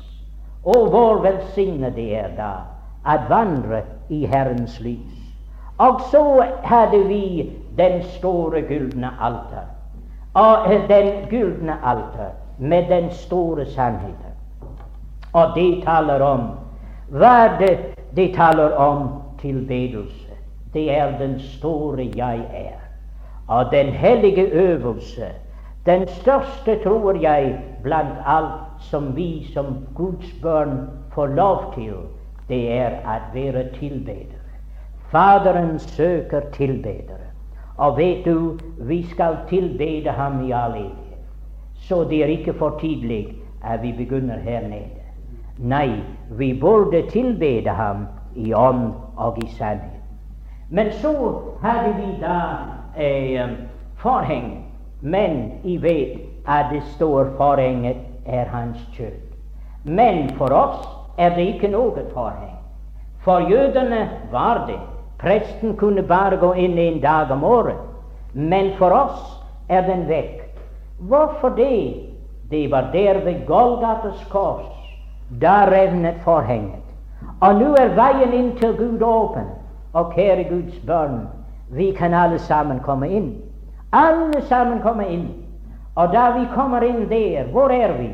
[0.64, 2.52] Og hvor velsignet det er da
[3.06, 5.22] at vandre i Herrens lys.
[5.78, 9.66] Og så hadde vi den store gylne alter.
[10.34, 14.32] Og eh, den gylne alter med den store sannheten.
[15.32, 16.40] Og de taler om
[17.08, 17.78] hva det
[18.16, 19.08] de taler om
[19.40, 20.28] tilbedelse.
[20.74, 22.78] Det er den store jeg er.
[23.48, 25.26] Og den hellige øvelse,
[25.86, 31.94] den største, tror jeg, blant alt som vi som Guds barn får lov til,
[32.48, 34.42] det er at være tilbedere.
[35.10, 37.26] Faderen søker tilbedere.
[37.76, 41.26] Og vet du, vi skal tilbede ham i all evighet.
[41.74, 45.02] Så det er ikke for tidlig at vi begynner her nede.
[45.58, 48.06] Nei, vi burde tilbede ham
[48.36, 50.00] i ånd og i sannhet.
[50.70, 52.38] Men så hadde vi da
[52.96, 53.50] eh,
[53.96, 54.61] forheng.
[55.02, 57.96] Men I vet at det står forhenget
[58.26, 59.34] er hans kjøtt.
[59.84, 60.86] Men for oss
[61.18, 62.54] er det ikke noe forheng.
[63.24, 64.78] For jødene var det.
[65.18, 67.78] Presten kunne bare gå inn en dag om året.
[68.34, 70.46] Men for oss er den vekk.
[70.98, 71.94] Hvorfor det?
[72.50, 74.70] Det var der ved Golgates kors.
[75.40, 76.82] Da revnet forhenget.
[77.40, 79.50] Og nå er veien inn til Gud åpen.
[79.92, 81.26] Og kjære Guds barn,
[81.70, 83.32] vi kan alle sammen komme inn.
[83.92, 85.28] Alle sammen kommer inn.
[85.94, 88.08] Og da vi kommer inn der, hvor er vi?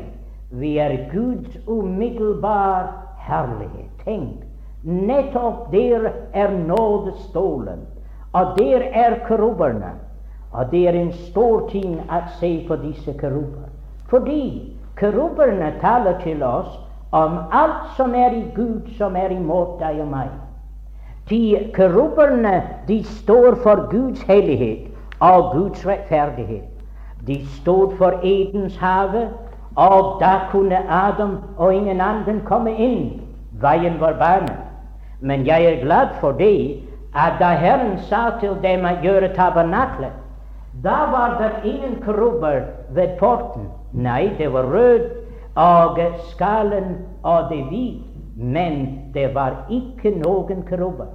[0.51, 2.89] Vi er Guds umiddelbar
[3.23, 3.87] herlighet.
[4.03, 4.41] Tenk,
[4.83, 7.85] nettopp der er nådestolen,
[8.33, 9.93] og der er keruberne.
[10.51, 13.69] Og det er en stor ting å se på disse keruber.
[14.09, 16.75] Fordi keruberne taler til oss
[17.11, 20.33] om alt som er i Gud, som er imot deg og meg.
[21.29, 24.88] De keruberne de står for Guds hellighet
[25.19, 26.63] og Guds rettferdighet.
[27.27, 29.27] De stod for Edens hage,
[29.75, 33.21] og da kunne Adam og ingen annen komme inn.
[33.61, 34.57] Veien var banet.
[35.21, 36.79] Men jeg er glad for det
[37.15, 40.15] at da Herren sa til dem å gjøre tabernaklet,
[40.83, 42.61] da var det ingen krubber
[42.95, 43.67] ved porten.
[43.93, 45.09] Nei, det var rød
[45.55, 45.99] og
[46.29, 48.05] skallen og det hvit,
[48.35, 51.09] men det var ikke noen krubber.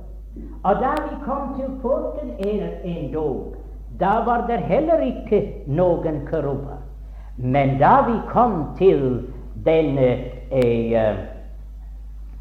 [0.65, 3.64] Og da vi kom til porten en, en dag,
[4.01, 6.81] da var det heller ikke noen keruber.
[7.37, 9.27] Men da vi kom til
[9.65, 10.09] denne
[10.51, 11.17] eh,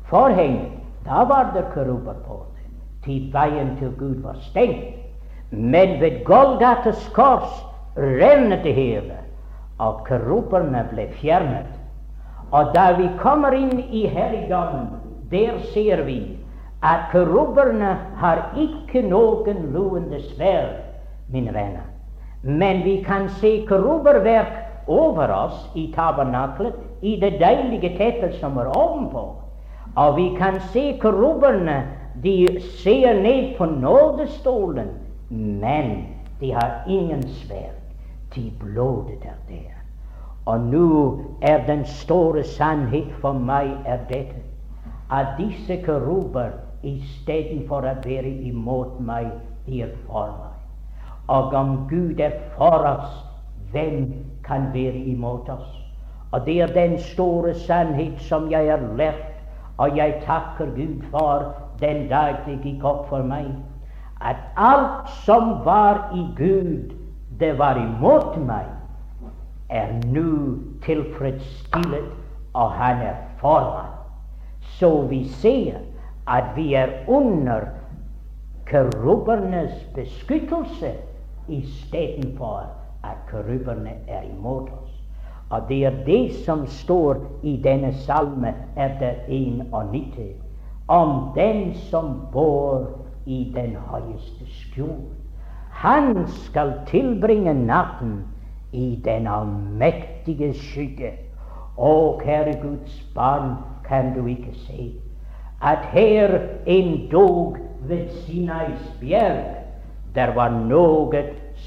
[0.10, 0.60] forheng,
[1.06, 2.66] da var det keruber på det.
[3.06, 4.95] Til veien til Gud var stengt.
[5.51, 7.66] Men ved Golgates kors
[7.97, 9.18] revnet det hele,
[9.78, 11.70] og keruberne ble fjernet.
[12.51, 14.88] Og da vi kommer inn i helligdommen,
[15.32, 16.38] der ser vi
[16.84, 20.82] at keruberne har ikke noen luende sverd,
[21.28, 21.88] mine venner.
[22.41, 28.71] Men vi kan se kruberverk over oss i tabernaklet, i det deilige teppet som er
[28.78, 29.24] ovenpå.
[29.95, 31.84] Og vi kan se kruberne
[32.24, 34.88] de ser ned på nådestolen,
[35.30, 36.05] men
[36.39, 37.80] de har ingen sverd.
[38.36, 39.74] De blodet er der.
[40.45, 44.41] Og nå er den store sannhet for meg er dette
[45.11, 46.51] at disse keruber
[46.84, 49.30] istedenfor å være imot meg,
[49.65, 50.53] de er for meg.
[51.28, 53.26] Og om Gud er for oss,
[53.71, 54.13] hvem
[54.45, 55.80] kan være imot oss?
[56.32, 59.30] Og det er den store sannhet som jeg har lært,
[59.78, 63.49] og jeg takker Gud for den dag det gikk opp for meg,
[64.21, 66.93] at alt som var i Gud,
[67.39, 68.69] det var imot meg
[69.74, 72.11] er nå tilfredsstillet,
[72.53, 73.89] og han er for meg.
[74.78, 75.80] Så vi ser
[76.30, 77.65] at vi er under
[78.69, 80.93] kerubernes beskyttelse
[81.48, 82.68] istedenfor
[83.04, 84.91] at krybberne er imot oss.
[85.50, 90.36] Og det er det som står i denne salme etter 91,
[90.88, 92.88] om den som bor
[93.26, 94.98] i den høyeste skjul.
[95.70, 98.24] Han skal tilbringe natten
[98.72, 101.14] i den allmektige skygge.
[101.78, 104.91] Å, kjære Guds barn, kan du ikke se
[105.64, 109.62] at her en dog ved Sinais bjerg,
[110.16, 111.24] der var noe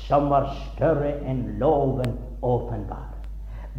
[0.07, 3.11] som var større enn loven åpenbar.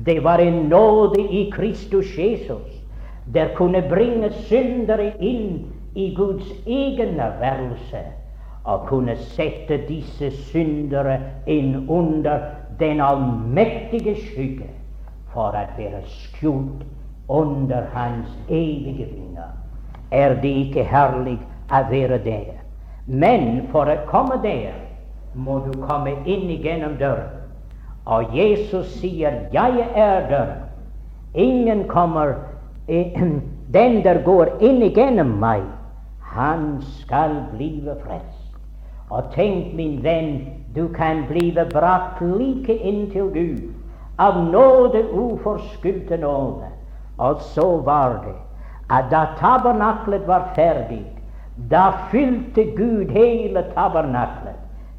[0.06, 2.84] Det var en nåde i Kristus Jesus.
[3.34, 5.66] Der kunne bringe syndere inn
[5.96, 8.04] i Guds egen værelse
[8.64, 12.40] og kunne sette disse syndere inn under
[12.80, 14.70] den allmektige skygge
[15.34, 16.86] for å være skjult
[17.28, 19.52] under Hans evige vinger.
[20.12, 21.40] Er det ikke herlig
[21.72, 22.67] å være der?
[23.08, 24.76] Men for å komme der
[25.34, 27.34] må du komme inn gjennom døren.
[28.06, 30.68] Og Jesus sier 'Jeg er døren'.
[31.34, 32.36] Ingen kommer
[33.74, 35.64] Den der går inn gjennom meg,
[36.22, 38.56] han skal blive frelst.
[39.10, 43.74] Og tenk, min venn, du kan blive brakt like inntil Gud
[44.20, 46.72] av nåde, uforskyldte nåde.
[47.18, 48.36] Og så var det
[48.90, 51.04] at da tabernaklet var ferdig,
[51.58, 54.56] da fylte Gud hele tabernaklet.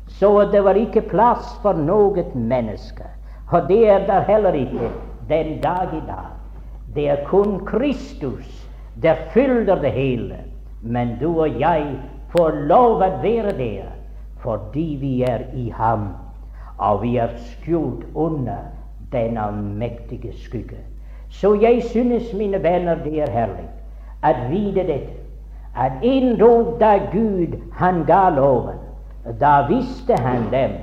[0.08, 3.06] Så det var ikke plass for noe menneske.
[3.52, 4.90] Og det er der heller ikke
[5.28, 6.32] den dag i dag.
[6.94, 8.68] Det er kun Kristus
[9.02, 10.36] der fyller det hele.
[10.82, 11.86] Men du og jeg
[12.32, 13.94] får lov å være der
[14.42, 16.12] fordi vi er i ham,
[16.78, 18.68] og vi er skjult under
[19.12, 20.78] den allmektige skygge.
[21.28, 23.66] Så jeg synes, mine venner, det er herlig
[24.22, 25.27] å vite dette,
[25.78, 28.78] at endog da Gud han ga loven,
[29.40, 30.78] da visste han dem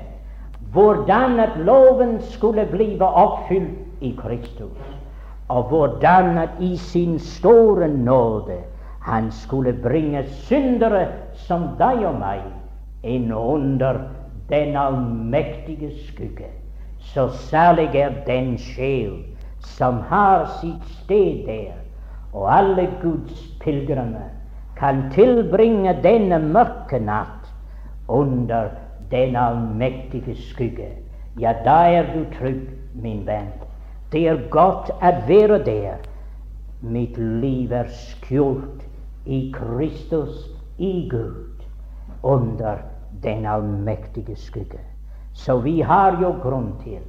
[0.75, 4.81] hvordan at loven skulle bli oppfylt i Kristus,
[5.47, 8.59] og hvordan at i sin store nåde
[9.01, 12.43] han skulle bringe syndere som deg og meg
[13.07, 14.01] inn under
[14.49, 16.51] den allmektige skygge.
[16.99, 19.21] Så særlig er den sjel
[19.77, 21.77] som har sitt sted der,
[22.33, 24.34] og alle Guds pilegrimer
[24.75, 27.51] kan tilbringe denne mørke natt
[28.07, 28.69] under
[29.11, 30.89] den allmektige skygge,
[31.39, 33.51] ja, da er du trygg, min venn.
[34.11, 36.03] Det er godt å være der.
[36.81, 38.83] Mitt liv er skjult
[39.25, 40.45] i Kristus,
[40.77, 41.63] i Gud,
[42.23, 42.83] under
[43.23, 44.79] den allmektige skygge.
[45.33, 47.01] Så vi har jo grunn til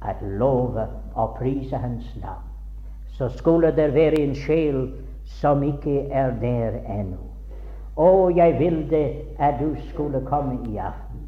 [0.00, 2.44] å love og prise Hans navn.
[3.16, 4.80] Så skulle det være en sjel
[5.26, 7.26] som ikke er der ennå
[7.96, 9.02] å, jeg ville
[9.38, 11.22] at du skulle komme i aften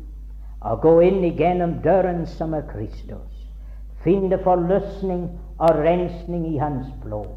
[0.69, 3.45] og gå inn igjennom døren som er Kristus.
[4.03, 5.29] Finne forløsning
[5.63, 7.31] og rensning i Hans blod.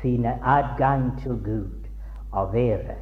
[0.00, 1.84] Finne adgang til Gud
[2.32, 2.96] og være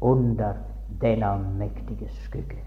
[0.00, 0.60] under
[1.00, 2.60] den allmektige skygge.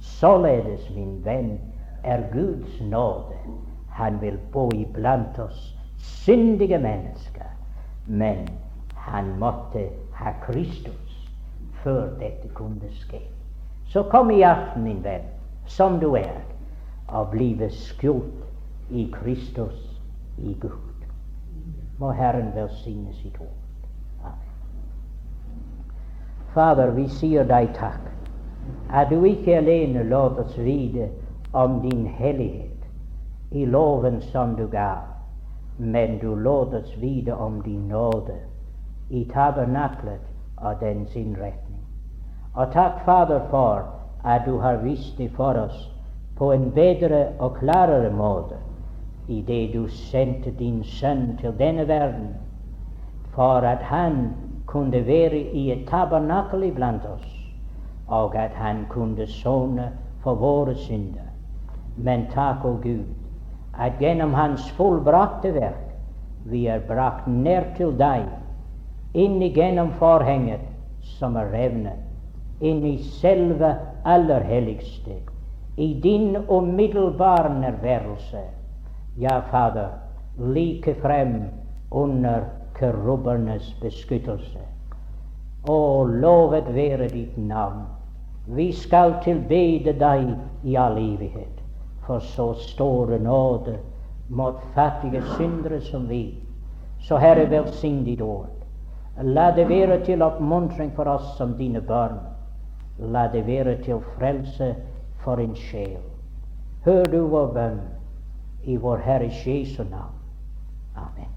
[0.00, 1.56] Således, min venn,
[2.04, 3.40] er Guds nåde.
[3.96, 7.48] Han vil bo iblant oss syndige mennesker,
[8.06, 8.48] men
[9.06, 11.30] han måtte ha Kristus
[11.82, 13.20] før dette kunne skje.
[13.86, 15.28] Så kom i aften, min venn,
[15.66, 16.40] som du er,
[17.08, 20.00] og blive skjult i Kristus,
[20.38, 21.04] i Gud.
[21.98, 24.32] Må Herren velsigne sitt ord.
[26.54, 28.10] Fader, vi sier deg takk
[28.90, 31.10] at du ikke alene lot oss vite
[31.54, 34.96] om din hellighet i loven som du ga,
[35.78, 38.40] men du lot oss vite om din nåde
[39.10, 40.20] i tabernaklet
[40.56, 41.82] og dens innretning.
[42.54, 43.84] Og takk, Fader, for
[44.24, 45.90] at du har vist det for oss
[46.36, 48.56] på en bedre og klarere måte
[49.28, 52.34] i det du sendte din sønn til denne verden,
[53.34, 54.30] for at han
[54.66, 57.28] kunne være i et tabernakel iblant oss,
[58.08, 59.90] og at han kunne sone
[60.22, 61.28] for våre synder.
[61.96, 63.06] Men takk, å Gud,
[63.78, 65.82] at gjennom hans fullbrakte verk
[66.46, 68.26] vi er brakt nær til deg,
[69.14, 70.64] inn gjennom forhenget
[71.18, 72.06] som er revnet
[72.60, 75.18] inn i selve aller helligste,
[75.76, 78.40] i din umiddelbare nærværelse.
[79.18, 79.88] Ja, Fader,
[80.38, 81.42] like frem
[81.90, 82.48] under
[82.78, 84.64] kerubernes beskyttelse.
[85.68, 87.84] Å, lovet være ditt navn.
[88.46, 90.28] Vi skal tilbede deg
[90.64, 91.62] i all evighet,
[92.06, 93.76] for så store nåde
[94.28, 96.38] mot fattige syndere som vi.
[97.02, 98.55] Så Herre, velsign ditt ord.
[99.22, 102.18] La det være til oppmuntring for oss som dine barn.
[102.98, 104.74] La det være til frelse
[105.24, 106.02] for en sjel.
[106.84, 107.80] Hør du vår bønn
[108.64, 110.14] i vår Herres Jesu navn.
[110.96, 111.35] Amen.